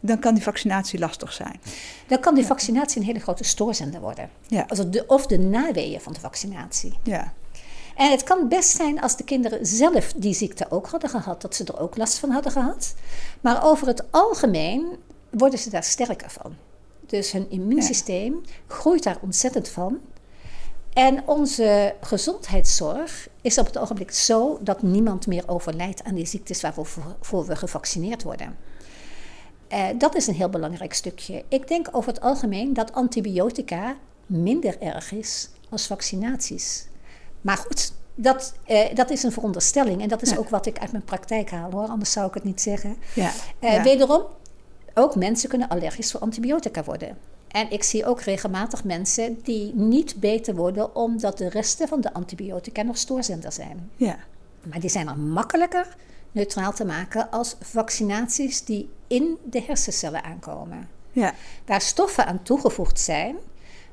[0.00, 1.60] dan kan die vaccinatie lastig zijn.
[2.06, 4.30] Dan kan die vaccinatie een hele grote stoorzender worden.
[4.46, 4.64] Ja.
[4.68, 6.92] Also de, of de naweeën van de vaccinatie.
[7.02, 7.32] Ja,
[7.98, 11.54] En het kan best zijn als de kinderen zelf die ziekte ook hadden gehad, dat
[11.54, 12.94] ze er ook last van hadden gehad.
[13.40, 14.96] Maar over het algemeen
[15.30, 16.56] worden ze daar sterker van.
[17.06, 19.98] Dus hun immuunsysteem groeit daar ontzettend van.
[20.92, 26.60] En onze gezondheidszorg is op het ogenblik zo dat niemand meer overlijdt aan die ziektes
[26.60, 28.56] waarvoor voor we gevaccineerd worden.
[29.68, 31.44] Eh, dat is een heel belangrijk stukje.
[31.48, 36.87] Ik denk over het algemeen dat antibiotica minder erg is als vaccinaties.
[37.48, 40.02] Maar goed, dat, eh, dat is een veronderstelling.
[40.02, 40.36] En dat is Ja.
[40.36, 42.96] ook wat ik uit mijn praktijk haal hoor, anders zou ik het niet zeggen.
[43.14, 43.82] ja, Eh, ja.
[43.82, 44.22] Wederom,
[44.94, 47.18] ook mensen kunnen allergisch voor antibiotica worden.
[47.48, 52.12] En ik zie ook regelmatig mensen die niet beter worden omdat de resten van de
[52.12, 53.90] antibiotica nog stoorzender zijn.
[53.96, 54.16] ja,
[54.62, 55.96] Maar die zijn er makkelijker
[56.32, 60.88] neutraal te maken als vaccinaties die in de hersencellen aankomen.
[61.12, 61.34] ja,
[61.66, 63.36] Waar stoffen aan toegevoegd zijn,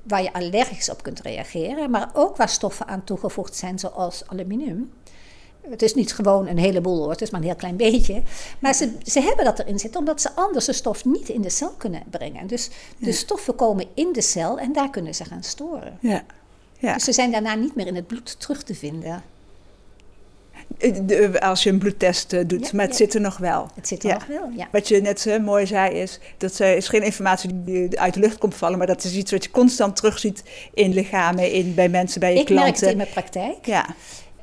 [0.07, 4.91] waar je allergisch op kunt reageren, maar ook waar stoffen aan toegevoegd zijn zoals aluminium,
[5.69, 8.21] Het is niet gewoon een heleboel hoor, het is maar een heel klein beetje.
[8.59, 11.49] Maar ze, ze hebben dat erin zitten omdat ze anders de stof niet in de
[11.49, 12.47] cel kunnen brengen.
[12.47, 15.97] Dus de stoffen komen in de cel en daar kunnen ze gaan storen.
[16.01, 16.23] Ja.
[16.77, 16.93] ja.
[16.93, 19.23] Dus ze zijn daarna niet meer in het bloed terug te vinden.
[21.05, 23.67] De- Als je een bloedtest eh, doet, maar het zit er nog wel.
[23.75, 24.67] Het zit er nog wel, ja.
[24.71, 28.19] Wat je net zo mooi zei is, dat eh, is geen informatie die uit de
[28.19, 31.89] lucht komt vallen, maar dat is iets wat je constant terugziet in lichamen, in, bij
[31.89, 32.91] mensen, bij je Ik merk het klanten.
[32.91, 33.65] in mijn praktijk.
[33.65, 33.85] Ja,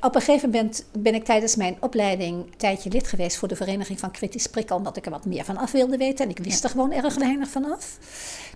[0.00, 3.56] Op een gegeven moment ben ik tijdens mijn opleiding een tijdje lid geweest voor de
[3.56, 6.24] Vereniging van Kritisch Prikken, omdat ik er wat meer van af wilde weten.
[6.24, 7.98] En ik wist er gewoon erg weinig van af.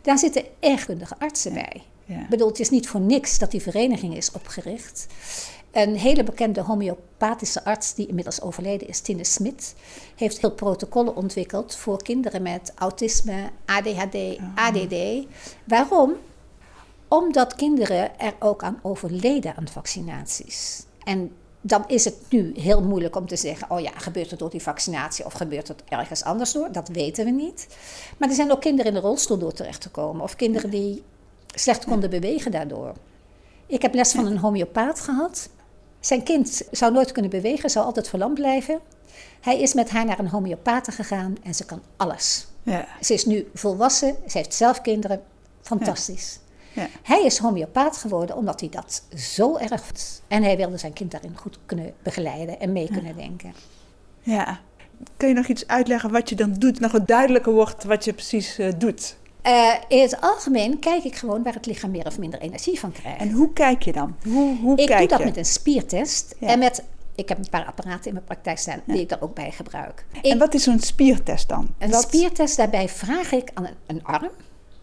[0.03, 1.83] Daar zitten echt kundige artsen bij.
[2.05, 2.21] ja.
[2.21, 5.07] Ik bedoel, het is niet voor niks dat die vereniging is opgericht.
[5.77, 9.75] Een hele bekende homeopathische arts, die inmiddels overleden is, Tine Smit,
[10.15, 15.27] heeft heel protocollen ontwikkeld voor kinderen met autisme, ADHD, ADD.
[15.65, 16.15] Waarom?
[17.09, 20.85] Omdat kinderen er ook aan overleden aan vaccinaties.
[21.05, 24.51] En dan is het nu heel moeilijk om te zeggen: oh ja, gebeurt het door
[24.51, 26.73] die vaccinatie of gebeurt het ergens anders door?
[26.73, 27.67] Dat weten we niet.
[28.19, 31.03] Maar er zijn ook kinderen in de rolstoel door terecht te komen, of kinderen die
[31.47, 32.93] slecht konden bewegen daardoor.
[33.67, 35.49] Ik heb les van een homeopaat gehad.
[36.07, 38.81] Zijn kind zou nooit kunnen bewegen, zou altijd verlamd blijven.
[39.41, 42.47] Hij is met haar naar een homeopaat gegaan en ze kan alles.
[42.63, 42.87] ja.
[43.01, 45.23] Ze is nu volwassen, ze heeft zelf kinderen.
[45.61, 46.39] Fantastisch.
[46.73, 46.87] Ja.
[47.03, 50.23] Hij is homeopaat geworden omdat hij dat zo erg vond.
[50.29, 53.55] En hij wilde zijn kind daarin goed kunnen begeleiden en mee kunnen denken.
[54.23, 54.61] ja.
[55.17, 58.13] Kun je nog iets uitleggen wat je dan doet, nog wat duidelijker wordt wat je
[58.13, 59.17] precies eh, doet?
[59.47, 62.93] Eh, in het algemeen kijk ik gewoon waar het lichaam meer of minder energie van
[62.93, 63.21] krijgt.
[63.21, 64.17] En hoe kijk je dan?
[64.25, 65.25] Hoe, hoe ik kijk doe dat je?
[65.25, 66.47] met een spiertest Ja.
[66.49, 66.85] en met...
[67.15, 70.07] Ik heb een paar apparaten in mijn praktijk staan die ik daar ook bij gebruik.
[70.23, 71.69] En wat is zo'n spiertest dan?
[71.79, 74.31] een Wat- spiertest, daarbij vraag ik aan een, een arm,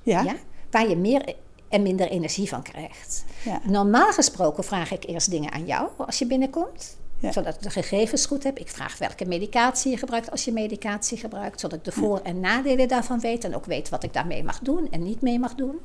[0.02, 0.22] Ja?
[0.22, 0.34] ja,
[0.72, 1.36] waar je meer
[1.70, 3.24] en minder energie van krijgt.
[3.46, 3.60] Ja.
[3.64, 6.98] Normaal gesproken vraag ik eerst dingen aan jou als je binnenkomt.
[7.24, 7.32] Ja.
[7.32, 8.60] Zodat ik de gegevens goed heb.
[8.60, 11.60] Ik vraag welke medicatie je gebruikt als je medicatie gebruikt.
[11.60, 13.44] Zodat ik de voor- en nadelen daarvan weet.
[13.44, 15.80] En ook weet wat ik daarmee mag doen en niet mee mag doen.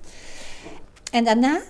[1.11, 1.61] En daarna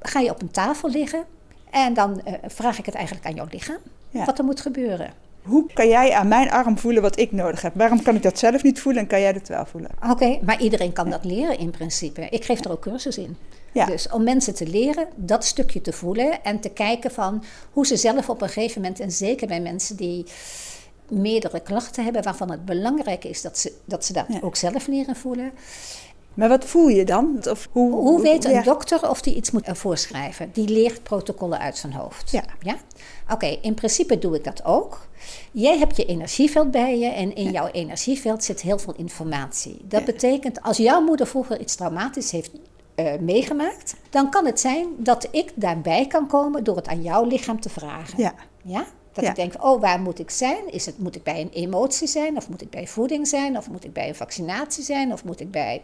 [0.00, 1.24] ga je op een tafel liggen.
[1.70, 3.78] En dan eh, vraag ik het eigenlijk aan jouw lichaam.
[4.10, 4.24] Ja.
[4.24, 5.12] Wat er moet gebeuren.
[5.48, 7.72] Hoe kan jij aan mijn arm voelen wat ik nodig heb?
[7.74, 9.90] Waarom kan ik dat zelf niet voelen en kan jij dat wel voelen?
[10.10, 12.26] Oké, maar iedereen kan dat leren in principe.
[12.30, 13.36] Ik geef er ook cursus in.
[13.72, 13.86] Ja.
[13.86, 17.96] Dus om mensen te leren dat stukje te voelen en te kijken van hoe ze
[17.96, 20.24] zelf op een gegeven moment, en zeker bij mensen die
[21.08, 24.38] meerdere klachten hebben, waarvan het belangrijk is dat ze dat, ze dat Ja.
[24.42, 25.50] ook zelf leren voelen.
[26.34, 27.38] Maar wat voel je dan?
[27.50, 28.62] Of hoe, Hoe weet een ja.
[28.62, 30.50] dokter of die iets moet eh, voorschrijven?
[30.52, 32.30] Die leert protocollen uit zijn hoofd.
[32.30, 32.44] Ja.
[33.32, 35.06] Oké, in principe doe ik dat ook.
[35.52, 39.76] Jij hebt je energieveld bij je en in jouw energieveld zit heel veel informatie.
[39.84, 40.06] Dat Ja.
[40.06, 42.50] betekent, als jouw moeder vroeger iets traumatisch heeft
[42.94, 47.24] eh, meegemaakt, dan kan het zijn dat ik daarbij kan komen door het aan jouw
[47.24, 48.18] lichaam te vragen.
[48.22, 48.86] Ja, Ja?
[49.12, 49.30] Dat Ja.
[49.30, 50.72] ik denk, oh, waar moet ik zijn?
[50.72, 52.36] Is het, moet ik bij een emotie zijn?
[52.36, 53.56] Of moet ik bij voeding zijn?
[53.56, 55.12] Of moet ik bij een vaccinatie zijn?
[55.12, 55.80] Of moet ik bij...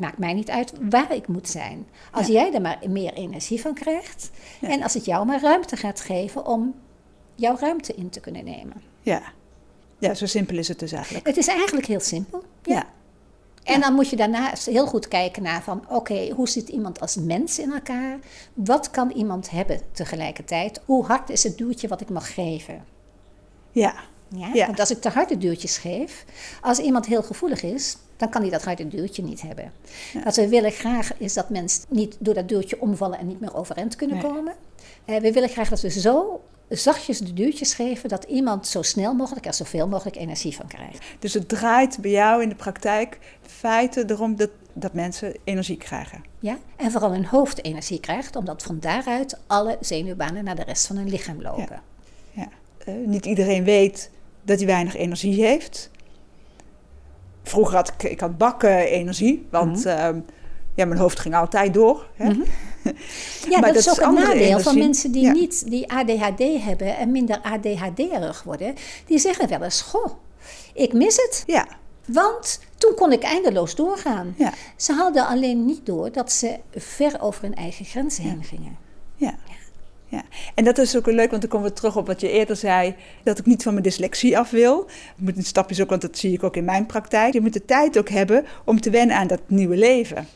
[0.00, 1.86] Maakt mij niet uit waar ik moet zijn.
[2.10, 4.30] Als jij er maar meer energie van krijgt...
[4.60, 6.74] en als het jou maar ruimte gaat geven om
[7.34, 8.82] jouw ruimte in te kunnen nemen.
[9.02, 9.22] ja.
[9.98, 11.26] Ja, zo simpel is het dus eigenlijk.
[11.26, 12.44] Het is eigenlijk heel simpel.
[12.62, 12.74] Ja.
[12.74, 12.86] Ja.
[13.72, 15.84] En dan moet je daarna heel goed kijken naar van...
[15.88, 18.18] oké, hoe zit iemand als mens in elkaar?
[18.54, 20.80] Wat kan iemand hebben tegelijkertijd?
[20.84, 22.84] Hoe hard is het duwtje wat ik mag geven?
[23.72, 23.94] Ja,
[24.36, 24.50] Ja?
[24.52, 24.66] Ja.
[24.66, 26.24] Want als ik te harde duwtjes geef,
[26.60, 29.72] als iemand heel gevoelig is, dan kan hij dat harde duwtje niet hebben.
[30.24, 33.54] Wat we willen graag is dat mensen niet door dat duwtje omvallen en niet meer
[33.54, 34.26] overeind kunnen Nee.
[34.32, 34.54] komen.
[35.04, 39.14] Eh, we willen graag dat we zo zachtjes de duwtjes geven dat iemand zo snel
[39.14, 41.04] mogelijk en zoveel mogelijk energie van krijgt.
[41.18, 46.24] dus het draait bij jou in de praktijk feiten erom dat, dat mensen energie krijgen.
[46.38, 46.58] Ja?
[46.76, 50.96] En vooral hun hoofd energie krijgt, omdat van daaruit alle zenuwbanen naar de rest van
[50.96, 51.82] hun lichaam lopen.
[52.32, 52.48] Ja.
[52.84, 54.10] Eh, niet iedereen weet
[54.42, 55.90] dat hij weinig energie heeft.
[57.42, 60.20] Vroeger had ik, ik had bakken energie, want ehm,
[60.74, 62.06] ja, mijn hoofd ging altijd door.
[62.14, 62.28] Hè?
[62.28, 62.40] Mhm.
[63.48, 65.32] Ja, Maar dat, is ook een nadeel van mensen die Ja.
[65.32, 68.74] niet die ADHD hebben en minder ADHD-erig worden.
[69.06, 70.10] Die zeggen wel eens, goh,
[70.74, 71.42] ik mis het.
[71.46, 71.66] Ja,
[72.06, 74.34] Want toen kon ik eindeloos doorgaan.
[74.38, 74.52] Ja.
[74.76, 78.76] Ze hadden alleen niet door dat ze ver over hun eigen grenzen heen gingen.
[79.16, 79.34] ja.
[80.10, 80.22] Ja,
[80.54, 82.94] en dat is ook leuk, want dan komen we terug op wat je eerder zei,
[83.22, 84.86] dat ik niet van mijn dyslexie af wil.
[84.88, 87.32] Ik moet in stapjes ook, want dat zie ik ook in mijn praktijk.
[87.32, 90.26] Je moet de tijd ook hebben om te wennen aan dat nieuwe leven.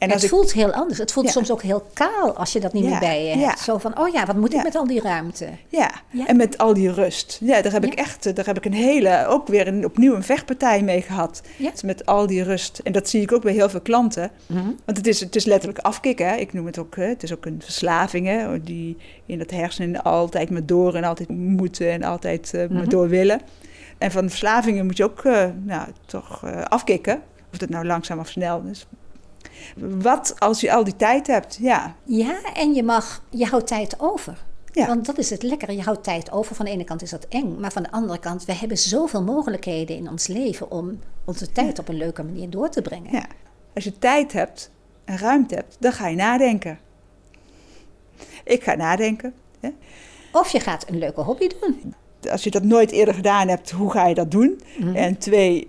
[0.00, 0.98] En het ik, voelt heel anders.
[0.98, 1.32] Het voelt Ja.
[1.32, 3.46] soms ook heel kaal als je dat niet Ja, meer bij je ja.
[3.48, 3.58] hebt.
[3.60, 5.48] Zo van, oh ja, wat moet ik met al die ruimte?
[5.68, 5.90] ja.
[6.26, 7.38] En met al die rust.
[7.40, 10.14] Ja, daar heb ik echt, eh, daar heb ik een hele, ook weer een, opnieuw
[10.14, 11.42] een vechtpartij mee gehad.
[11.58, 12.78] Dus met al die rust.
[12.84, 14.30] En dat zie ik ook bij heel veel klanten.
[14.46, 14.64] Mhm.
[14.84, 16.40] Want het is, het is letterlijk afkicken.
[16.40, 18.26] Ik noem het ook, het is ook een verslaving.
[18.26, 22.88] Hè, die in het hersenen altijd maar door en altijd moeten en altijd maar Mhm.
[22.88, 23.40] door willen.
[23.98, 27.22] En van verslavingen moet je ook eh, nou, toch eh, afkicken.
[27.52, 28.86] Of het nou langzaam of snel is.
[29.76, 31.58] Wat als je al die tijd hebt?
[31.60, 34.44] Ja, Ja, en je mag, je houdt tijd over.
[34.72, 34.86] Ja.
[34.86, 36.54] Want dat is het lekkere, je houdt tijd over.
[36.54, 39.22] Van de ene kant is dat eng, maar van de andere kant, we hebben zoveel
[39.22, 43.12] mogelijkheden in ons leven om onze tijd op een leuke manier door te brengen.
[43.12, 43.26] ja.
[43.74, 44.70] Als je tijd hebt
[45.04, 46.78] en ruimte hebt, dan ga je nadenken.
[48.44, 49.34] Ik ga nadenken.
[49.60, 49.68] Hè.
[50.32, 51.94] Of je gaat een leuke hobby doen.
[52.30, 54.60] Als je dat nooit eerder gedaan hebt, hoe ga je dat doen?
[54.78, 54.96] Mhm.
[54.96, 55.68] En twee,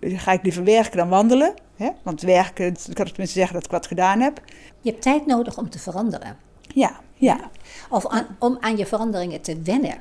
[0.00, 1.54] ga ik liever werken dan wandelen?
[1.76, 1.88] Hè?
[2.02, 4.40] Want werken, ik kan tenminste zeggen dat ik wat gedaan heb.
[4.80, 6.36] Je hebt tijd nodig om te veranderen.
[6.74, 7.50] Ja, ja,
[7.90, 9.94] Of aan- om aan je veranderingen te wennen.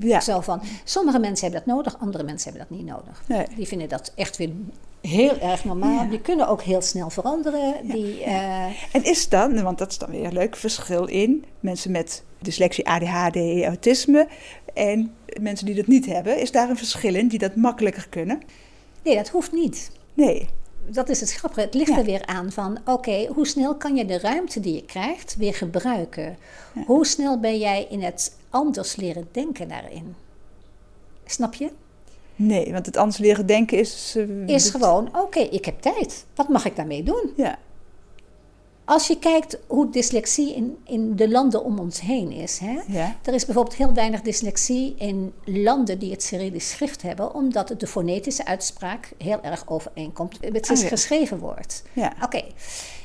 [0.00, 0.20] ja.
[0.20, 3.22] Zo van, sommige mensen hebben dat nodig, andere mensen hebben dat niet nodig.
[3.28, 3.46] Nee.
[3.56, 4.50] Die vinden dat echt weer
[5.00, 6.02] heel erg normaal.
[6.04, 6.10] Ja.
[6.10, 7.74] Die kunnen ook heel snel veranderen.
[7.88, 8.64] Die, eh,
[8.94, 12.88] En is dan, want dat is dan weer een leuk verschil in mensen met dyslexie,
[12.88, 14.28] ADHD, autisme
[14.74, 18.42] en mensen die dat niet hebben, is daar een verschil in die dat makkelijker kunnen?
[19.04, 19.90] nee, dat hoeft niet.
[20.14, 20.48] Nee.
[20.86, 21.60] Dat is het grappige.
[21.60, 21.98] Het ligt Ja.
[21.98, 25.54] er weer aan van, oké, hoe snel kan je de ruimte die je krijgt weer
[25.54, 26.36] gebruiken?
[26.86, 30.14] Hoe snel ben jij in het anders leren denken daarin?
[31.24, 31.70] Snap je?
[32.36, 34.14] Nee, want het anders leren denken is...
[34.16, 36.24] eh, Is gewoon, oké, ik heb tijd.
[36.34, 37.32] Wat mag ik daarmee doen?
[37.36, 37.58] Ja,
[38.84, 42.58] Als je kijkt hoe dyslexie in, in de landen om ons heen is.
[42.58, 42.80] Hè?
[42.86, 47.68] ja, Er is bijvoorbeeld heel weinig dyslexie in landen die het Cyrillisch schrift hebben, omdat
[47.68, 50.88] het de fonetische uitspraak heel erg overeenkomt met het Oh ja.
[50.88, 51.82] geschreven woord.
[51.92, 52.12] ja.
[52.22, 52.42] Oké,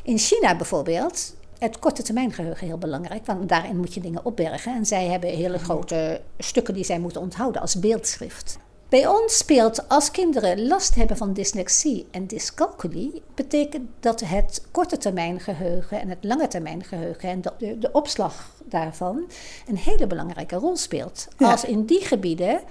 [0.03, 4.75] in China bijvoorbeeld, het korte termijn geheugen heel belangrijk, want daarin moet je dingen opbergen.
[4.75, 8.57] En zij hebben hele grote stukken die zij moeten onthouden als beeldschrift.
[8.89, 14.97] Bij ons speelt als kinderen last hebben van dyslexie en dyscalculie, betekent dat het korte
[14.97, 19.29] termijn geheugen en het lange termijn geheugen en de, de, opslag daarvan
[19.67, 21.27] een hele belangrijke rol speelt.
[21.37, 21.51] Ja.
[21.51, 22.61] Als in die gebieden,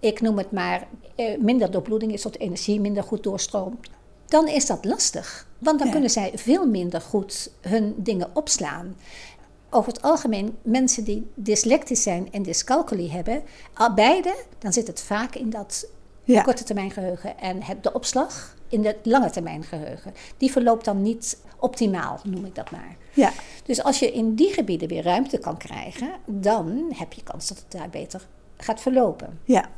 [0.00, 3.88] ik noem het maar, eh, minder doorbloeding is, de energie minder goed doorstroomt,
[4.26, 5.46] dan is dat lastig.
[5.58, 5.92] Want dan Ja.
[5.92, 8.96] kunnen zij veel minder goed hun dingen opslaan.
[9.74, 13.42] Over het algemeen, mensen die dyslectisch zijn en dyscalculie hebben,
[13.74, 15.86] al beide, dan zit het vaak in dat
[16.24, 16.42] Ja.
[16.42, 20.14] korte termijn geheugen en het, de opslag in het lange termijn geheugen.
[20.36, 22.96] Die verloopt dan niet optimaal, noem ik dat maar.
[23.12, 23.32] ja.
[23.64, 27.58] Dus als je in die gebieden weer ruimte kan krijgen, dan heb je kans dat
[27.58, 29.40] het daar beter gaat verlopen.
[29.44, 29.68] ja.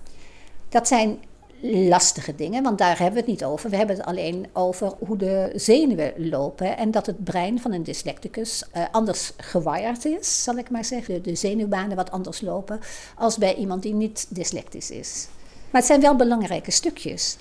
[0.68, 1.18] Dat zijn
[1.60, 3.70] lastige dingen, want daar hebben we het niet over.
[3.70, 7.82] We hebben het alleen over hoe de zenuwen lopen en dat het brein van een
[7.82, 11.22] dyslecticus eh, anders gewired is, zal ik maar zeggen.
[11.22, 12.80] De zenuwbanen wat anders lopen
[13.16, 15.28] als bij iemand die niet dyslectisch is.
[15.70, 17.36] Maar het zijn wel belangrijke stukjes.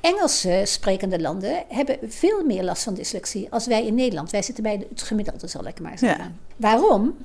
[0.00, 4.30] Engelse sprekende landen hebben veel meer last van dyslexie als wij in Nederland.
[4.30, 6.24] Wij zitten bij het gemiddelde, zal ik maar zeggen.
[6.24, 6.32] Ja.
[6.56, 7.16] Waarom?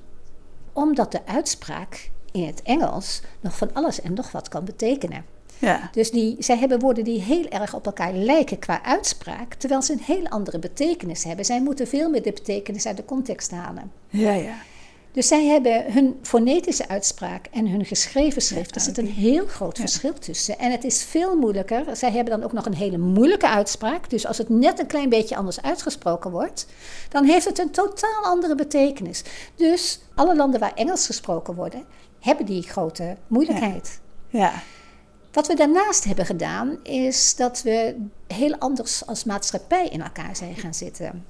[0.73, 5.25] Omdat de uitspraak in het Engels nog van alles en nog wat kan betekenen.
[5.59, 5.89] Ja.
[5.91, 9.93] Dus die, zij hebben woorden die heel erg op elkaar lijken qua uitspraak, terwijl ze
[9.93, 11.45] een heel andere betekenis hebben.
[11.45, 13.91] Zij moeten veel meer de betekenis uit de context halen.
[14.09, 14.55] Ja, ja.
[15.11, 18.75] Dus zij hebben hun fonetische uitspraak en hun geschreven schrift.
[18.75, 19.83] Er zit een heel groot Ja.
[19.83, 20.59] verschil tussen.
[20.59, 21.95] En het is veel moeilijker.
[21.95, 24.09] Zij hebben dan ook nog een hele moeilijke uitspraak.
[24.09, 26.65] Dus als het net een klein beetje anders uitgesproken wordt,
[27.09, 29.23] dan heeft het een totaal andere betekenis.
[29.55, 31.83] Dus alle landen waar Engels gesproken worden,
[32.19, 33.99] hebben die grote moeilijkheid.
[34.29, 34.53] ja.
[35.35, 37.95] Wat we daarnaast hebben gedaan, is dat we
[38.27, 41.25] heel anders als maatschappij in elkaar zijn gaan zitten.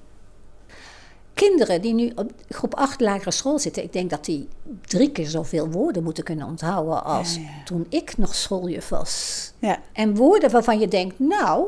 [1.33, 4.47] Kinderen die nu op groep 8 lagere school zitten, ik denk dat die
[4.81, 7.63] drie keer zoveel woorden moeten kunnen onthouden als Ja, ja.
[7.63, 9.51] toen ik nog schooljuf was.
[9.59, 9.79] ja.
[9.93, 11.67] En woorden waarvan je denkt, nou,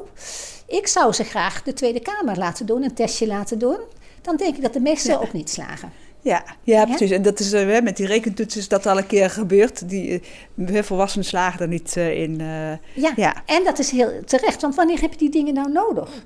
[0.65, 3.79] ik zou ze graag de Tweede Kamer laten doen, een testje laten doen.
[4.21, 5.91] Dan denk ik dat de meesten ook niet slagen.
[6.21, 7.11] Ja, ja, precies.
[7.11, 9.89] En dat is, eh, met die rekentoets is dat al een keer gebeurd.
[9.89, 10.21] Die
[10.67, 12.37] eh, volwassenen slagen er niet eh, in.
[12.93, 13.13] Ja.
[13.15, 13.43] Ja.
[13.45, 16.23] en dat is heel terecht, want wanneer heb je die dingen nou nodig?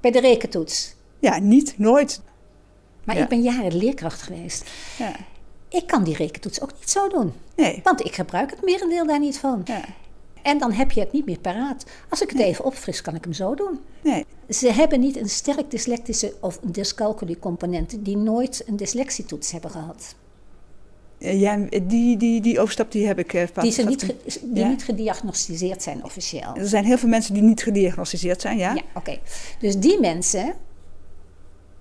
[0.00, 0.94] Bij de rekentoets.
[1.18, 2.20] ja, niet, nooit.
[3.04, 3.22] Maar Ja.
[3.22, 4.70] ik ben jaren leerkracht geweest.
[4.98, 5.12] Ja.
[5.68, 7.32] Ik kan die rekentoets ook niet zo doen.
[7.56, 7.80] Nee.
[7.82, 9.62] Want ik gebruik het merendeel daar niet van.
[9.64, 9.80] Ja.
[10.44, 11.84] En dan heb je het niet meer paraat.
[12.08, 13.78] Als ik het even opfris, kan ik hem zo doen.
[14.02, 14.24] Nee.
[14.48, 19.70] Ze hebben niet een sterk dyslectische of een dyscalculie component die nooit een dyslexietoets hebben
[19.70, 20.14] gehad.
[21.18, 23.32] Eh, Ja, die, die, die overstap die heb ik.
[23.32, 24.68] eh, Die, ze niet, ge- die Ja.
[24.68, 26.54] niet gediagnosticeerd zijn officieel.
[26.56, 28.74] Er zijn heel veel mensen die niet gediagnosticeerd zijn, ja?
[28.74, 29.18] Ja, oké.
[29.58, 30.54] Dus die mensen,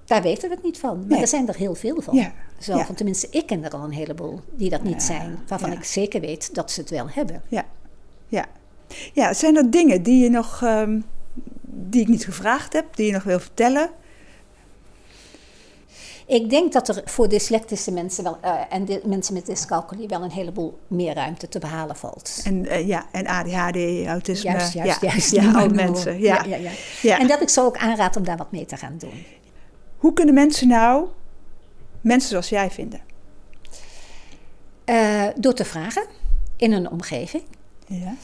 [0.06, 0.98] Daar weten we het niet van.
[0.98, 1.22] Maar Nee.
[1.22, 2.16] er zijn er heel veel van.
[2.16, 2.34] Ja.
[2.60, 2.86] Zo, Ja.
[2.86, 5.40] van tenminste, ik ken er al een heleboel die dat niet zijn.
[5.48, 7.42] Waarvan ik zeker weet dat ze het wel hebben.
[7.48, 7.66] Ja.
[8.34, 8.46] Ja.
[9.14, 11.00] Ja, zijn er dingen die je nog, ehm,
[11.62, 13.90] die ik niet gevraagd heb, die je nog wil vertellen?
[16.28, 20.24] Ik denk dat er voor dyslectische mensen wel, eh, en de, mensen met dyscalculie wel
[20.24, 22.42] een heleboel meer ruimte te behalen valt.
[22.44, 24.52] En, eh, ja, en ADHD, autisme.
[24.52, 25.32] Juist, juist, ja, juist.
[25.32, 25.72] Ja, maar.
[25.72, 26.20] mensen.
[26.20, 26.36] Ja.
[26.36, 26.72] Ja, ja, ja.
[27.02, 27.20] Ja.
[27.20, 29.26] En dat ik zo ook aanraad om daar wat mee te gaan doen.
[29.98, 31.08] Hoe kunnen mensen nou
[32.02, 33.02] mensen zoals jij vinden?
[34.86, 36.06] Eh, door te vragen
[36.58, 37.44] in een omgeving.
[37.88, 38.16] Ja.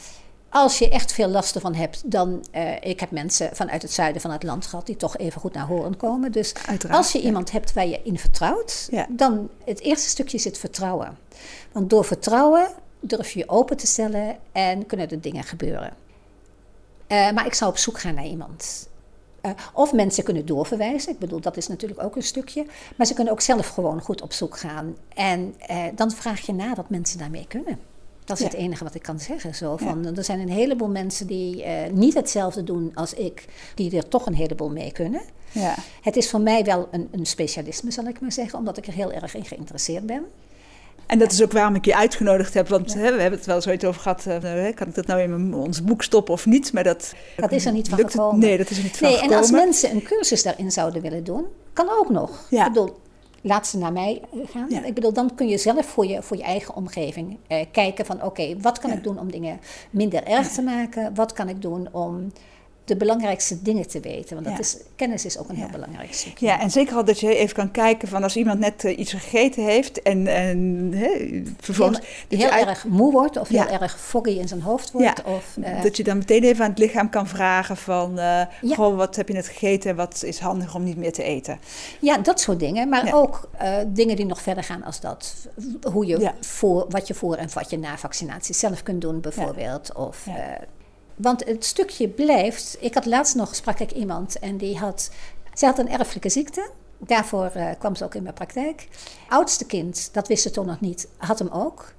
[0.48, 2.44] Als je echt veel last ervan hebt, dan...
[2.50, 5.52] eh, ik heb mensen vanuit het zuiden van het land gehad die toch even goed
[5.54, 6.32] naar horen komen.
[6.32, 7.24] Dus Uiteraard, als je ja.
[7.24, 9.06] iemand hebt waar je in vertrouwt, Ja.
[9.10, 11.18] dan het eerste stukje zit vertrouwen.
[11.72, 12.68] Want door vertrouwen
[13.00, 15.92] durf je je open te stellen en kunnen er dingen gebeuren.
[17.06, 18.88] Eh, maar ik zou op zoek gaan naar iemand.
[19.40, 21.12] Eh, of mensen kunnen doorverwijzen.
[21.12, 22.66] Ik bedoel, dat is natuurlijk ook een stukje.
[22.96, 24.96] Maar ze kunnen ook zelf gewoon goed op zoek gaan.
[25.14, 25.54] En
[25.94, 27.78] dan vraag je na wat mensen daarmee kunnen.
[28.30, 28.50] Dat is Ja.
[28.50, 29.54] het enige wat ik kan zeggen.
[29.54, 33.96] Zo van, Er zijn een heleboel mensen die eh, niet hetzelfde doen als ik, die
[33.96, 35.20] er toch een heleboel mee kunnen.
[35.52, 35.74] Ja.
[36.00, 38.92] Het is voor mij wel een, een specialisme, zal ik maar zeggen, omdat ik er
[38.92, 40.24] heel erg in geïnteresseerd ben.
[41.06, 42.68] En dat is ook waarom ik je uitgenodigd heb.
[42.68, 44.26] Want hè, we hebben het wel zoiets over gehad.
[44.26, 46.72] eh, kan ik dat nou in mijn- ons boek stoppen of niet?
[46.72, 48.40] Maar dat, Dat is er niet van het- gekomen.
[48.40, 49.42] Nee, dat is er niet van Nee, en gekomen.
[49.42, 52.46] als mensen een cursus daarin zouden willen doen, kan ook nog.
[52.50, 52.66] Ja.
[52.66, 52.90] Ik bedoel,
[53.40, 54.66] laat ze naar mij eh, gaan.
[54.68, 54.84] Ja.
[54.84, 58.22] Ik bedoel, dan kun je zelf voor je, voor je eigen omgeving eh, kijken van...
[58.22, 58.96] oké, wat kan Ja.
[58.96, 59.60] ik doen om dingen
[59.90, 61.14] minder erg te maken?
[61.14, 62.32] Wat kan ik doen om
[62.84, 64.34] de belangrijkste dingen te weten?
[64.34, 64.60] Want dat Ja.
[64.60, 65.60] is, kennis is ook een Ja.
[65.60, 66.46] heel belangrijk stukje.
[66.46, 69.12] Ja, en zeker al dat je even kan kijken van als iemand net eh, iets
[69.12, 70.92] gegeten heeft en, en
[71.60, 72.00] vervolgens...
[72.28, 73.66] Heel, uit- erg moe wordt of Ja.
[73.66, 75.22] heel erg foggy in zijn hoofd wordt.
[75.24, 78.18] Ja, Of, eh, Dat je dan meteen even aan het lichaam kan vragen van...
[78.70, 81.58] Goh, wat heb je net gegeten en wat is handig om niet meer te eten?
[82.00, 82.88] Ja, dat soort dingen.
[82.88, 83.48] Maar ook
[83.86, 85.34] dingen die nog verder gaan als dat.
[85.92, 89.94] Hoe je voor, wat je voor en wat je na vaccinatie zelf kunt doen, bijvoorbeeld.
[89.94, 90.26] Of,
[91.22, 92.76] want het stukje blijft.
[92.80, 95.10] Ik had laatst nog sprak ik iemand en die had.
[95.54, 96.70] Zij had een erfelijke ziekte.
[96.98, 98.88] Daarvoor eh, kwam ze ook in mijn praktijk.
[99.28, 101.92] Oudste kind, dat wist ze toen nog niet, had hem ook.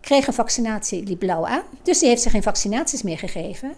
[0.00, 1.62] Kreeg een vaccinatie, liep blauw aan.
[1.82, 3.74] Dus die heeft ze geen vaccinaties meer gegeven.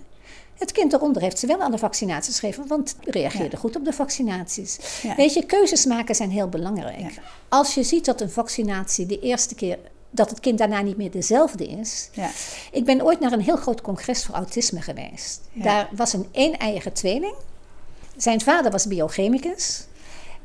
[0.59, 4.79] Het kind eronder heeft ze wel alle vaccinaties gegeven, want reageerde goed op de vaccinaties.
[5.03, 5.15] Ja.
[5.15, 6.99] Weet je, keuzes maken zijn heel belangrijk.
[6.99, 7.23] Ja.
[7.49, 9.79] Als je ziet dat een vaccinatie de eerste keer,
[10.19, 12.11] dat het kind daarna niet meer dezelfde is.
[12.13, 12.31] Ja.
[12.73, 15.41] Ik ben ooit naar een heel groot congres voor autisme geweest.
[15.53, 15.63] Ja.
[15.63, 17.35] Daar was een een-eiige tweeling.
[18.17, 19.87] Zijn vader was biochemicus.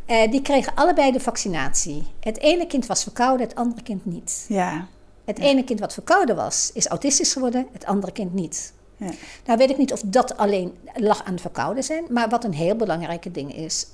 [0.06, 2.08] Eh, die kregen allebei de vaccinatie.
[2.20, 4.46] Het ene kind was verkouden, het andere kind niet.
[4.48, 4.88] Ja.
[5.26, 8.74] Het ene kind wat verkouden was, is autistisch geworden, het andere kind niet.
[8.98, 9.10] Ja.
[9.46, 12.76] Nou weet ik niet of dat alleen lag aan verkouden zijn, maar wat een heel
[12.76, 13.88] belangrijke ding is.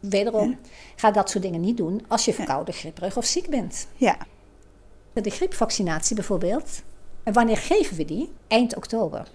[0.00, 0.58] Wederom,
[0.96, 3.86] ga dat soort dingen niet doen als je verkouden, gripperig of ziek bent.
[3.96, 4.16] ja.
[5.22, 6.82] De griepvaccinatie bijvoorbeeld,
[7.22, 8.32] en wanneer geven we die?
[8.48, 9.26] Eind oktober,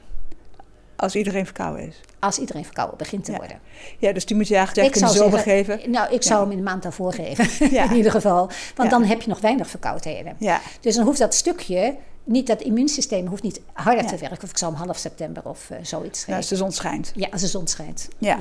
[0.96, 2.00] Als iedereen verkouden is.
[2.20, 3.38] als iedereen verkouden begint te Ja.
[3.38, 3.60] worden.
[3.98, 5.92] Ja, dus die moet je eigenlijk in de zomer geven.
[5.92, 7.90] Nou, ik zou hem in de maand daarvoor geven, Ja.
[7.90, 8.50] in ieder geval.
[8.76, 10.36] Want dan heb je nog weinig verkoudheden.
[10.40, 10.62] Ja.
[10.82, 14.44] Dus dan hoeft dat stukje, niet dat immuunsysteem hoeft niet harder te werken.
[14.44, 16.30] Of ik zou hem half september of eh, zoiets geven.
[16.32, 17.12] Nou, als de zon schijnt.
[17.16, 18.08] Ja, als de zon schijnt.
[18.18, 18.38] Ja.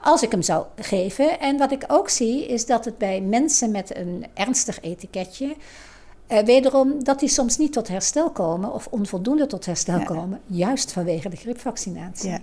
[0.00, 1.40] Als ik hem zou geven.
[1.40, 5.56] En wat ik ook zie, is dat het bij mensen met een ernstig etiketje.
[6.26, 10.04] Eh, wederom dat die soms niet tot herstel komen of onvoldoende tot herstel Ja.
[10.04, 12.30] komen, juist vanwege de griepvaccinatie.
[12.30, 12.40] Ja.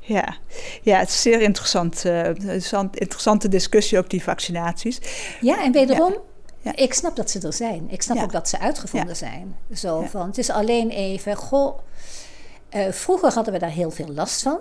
[0.00, 0.36] Ja.
[0.82, 2.04] ja, het is zeer interessant.
[2.04, 4.98] eh, interessant- interessante discussie ook die vaccinaties.
[5.40, 6.14] Ja, en wederom,
[6.60, 6.76] Ja.
[6.76, 7.90] ik snap dat ze er zijn.
[7.90, 9.56] Ik snap ook dat ze uitgevonden zijn.
[9.74, 11.78] Zo van, het is alleen even, goh,
[12.68, 14.58] eh, vroeger hadden we daar heel veel last van.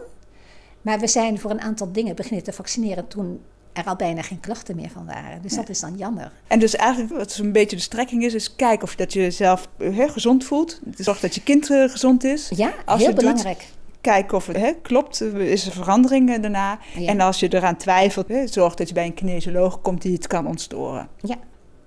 [0.81, 3.41] Maar we zijn voor een aantal dingen beginnen te vaccineren toen
[3.73, 5.41] er al bijna geen klachten meer van waren.
[5.41, 6.31] Dus dat is dan jammer.
[6.47, 9.19] En dus eigenlijk wat zo'n beetje de strekking is, is kijken of je dat je
[9.19, 10.79] jezelf eh, gezond voelt.
[10.95, 12.51] Zorg dat je kind eh, gezond is.
[12.55, 13.65] Ja, Als heel doet, belangrijk.
[14.01, 16.79] Kijken of het klopt, is er verandering eh, daarna.
[16.97, 17.07] Ja.
[17.07, 20.47] En als je eraan twijfelt, zorg dat je bij een kinesioloog komt die het kan
[20.47, 21.07] ontstoren.
[21.21, 21.35] Ja,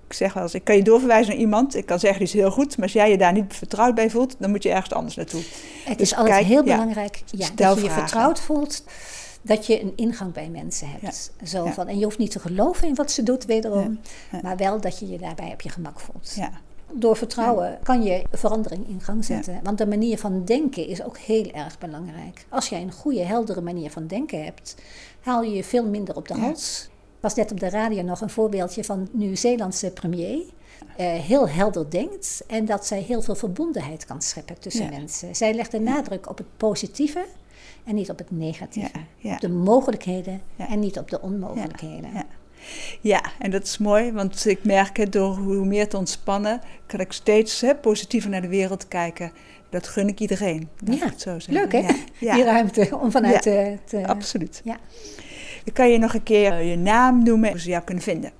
[0.07, 1.75] Ik zeg wel eens, ik kan je doorverwijzen naar iemand.
[1.75, 2.77] Ik kan zeggen, die is heel goed.
[2.77, 5.41] Maar als jij je daar niet vertrouwd bij voelt, dan moet je ergens anders naartoe.
[5.83, 8.83] het Dus is altijd kijk, heel belangrijk ja, dat je je vertrouwd voelt.
[9.47, 11.31] Dat je een ingang bij mensen hebt.
[11.43, 13.99] Zo van, en je hoeft niet te geloven in wat ze doet, wederom.
[14.41, 16.33] Maar wel dat je je daarbij op je gemak voelt.
[16.35, 16.51] Ja,
[16.91, 19.59] Door vertrouwen kan je verandering in gang zetten.
[19.63, 22.45] Want de manier van denken is ook heel erg belangrijk.
[22.49, 24.75] Als jij een goede, heldere manier van denken hebt,
[25.21, 26.89] haal je je veel minder op de hals.
[27.19, 30.39] Was net op de radio nog een voorbeeldje van Nieuw-Zeelandse premier.
[30.97, 34.89] eh, heel helder denkt en dat zij heel veel verbondenheid kan scheppen tussen Ja.
[34.89, 35.35] mensen.
[35.35, 37.25] Zij legt de nadruk op het positieve
[37.83, 38.97] en niet op het negatieve.
[39.17, 39.33] Ja.
[39.33, 42.09] Op de mogelijkheden en niet op de onmogelijkheden.
[42.13, 42.25] Ja.
[43.01, 46.99] Ja, en dat is mooi, want ik merk het door hoe meer te ontspannen, kan
[46.99, 49.31] ik steeds hè, positiever naar de wereld kijken.
[49.69, 50.69] Dat gun ik iedereen.
[50.85, 51.37] ik Ja, het zo.
[51.47, 51.77] Leuk hè?
[51.79, 54.61] Ja, ja, Die ruimte om vanuit Ja, te, te- absoluut.
[54.63, 54.77] Ja.
[55.73, 58.31] Kan je nog een keer je naam noemen, hoe ze jou kunnen vinden.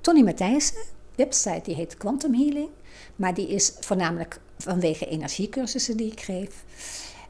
[0.00, 0.82] Tony Matthijssen,
[1.16, 2.68] website die heet Quantum Healing.
[3.16, 6.64] Maar die is voornamelijk vanwege energiecursussen die ik geef.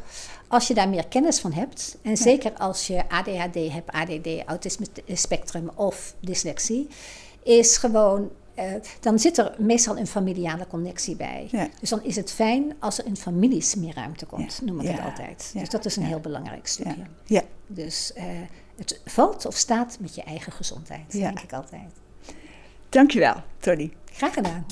[0.50, 1.96] als je daar meer kennis van hebt...
[2.02, 6.88] en zeker als je ADHD hebt, ADD, autisme spectrum of dyslexie...
[7.42, 8.30] is gewoon...
[8.54, 11.48] eh, dan zit er meestal een familiale connectie bij.
[11.50, 11.68] Ja.
[11.80, 14.64] Dus dan is het fijn als er in families meer ruimte komt, Ja.
[14.72, 15.50] noem ik het altijd.
[15.54, 15.60] Ja.
[15.60, 16.08] Dus dat is een Ja.
[16.08, 16.96] heel belangrijk stukje.
[16.98, 17.42] Ja, ja.
[17.66, 18.24] Dus eh,
[18.76, 21.18] het valt of staat met je eigen gezondheid, Ja.
[21.20, 21.90] denk ik altijd.
[22.88, 23.92] dankjewel Tony.
[24.12, 24.66] Graag gedaan.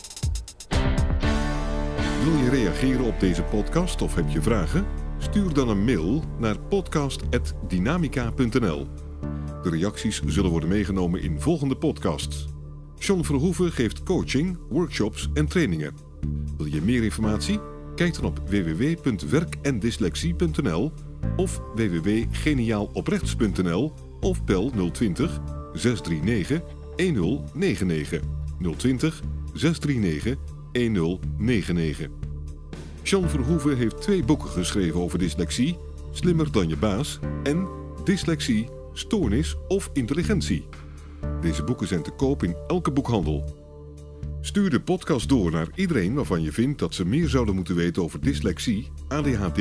[2.24, 4.86] Wil je reageren op deze podcast of heb je vragen?
[5.18, 8.86] Stuur dan een mail naar podcast.dynamica.nl.
[9.62, 12.46] De reacties zullen worden meegenomen in volgende podcasts.
[12.98, 15.94] John Verhoeven geeft coaching, workshops en trainingen.
[16.56, 17.60] Wil je meer informatie?
[17.94, 20.92] Kijk dan op www.werkendyslexie.nl
[21.36, 25.40] of www.geniaaloprechts.nl of bel 020
[25.72, 26.60] 639
[26.96, 28.22] 1099
[28.76, 30.36] 020 639
[30.72, 32.17] 1099.
[33.08, 35.76] Jean Verhoeven heeft twee boeken geschreven over dyslexie:
[36.10, 37.68] Slimmer dan je baas en
[38.04, 40.66] Dyslexie, Stoornis of Intelligentie.
[41.40, 43.44] Deze boeken zijn te koop in elke boekhandel.
[44.40, 48.02] Stuur de podcast door naar iedereen waarvan je vindt dat ze meer zouden moeten weten
[48.02, 49.60] over dyslexie, ADHD,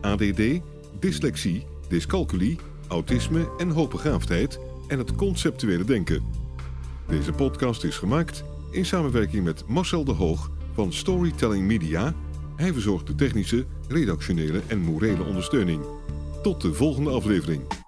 [0.00, 0.60] ADD,
[0.98, 6.22] dyslexie, dyscalculie, autisme en hoogbegaafdheid en het conceptuele denken.
[7.08, 12.14] Deze podcast is gemaakt in samenwerking met Marcel de Hoog van Storytelling Media.
[12.56, 15.84] Hij verzorgt de technische, redactionele en morele ondersteuning.
[16.42, 17.83] Tot de volgende aflevering.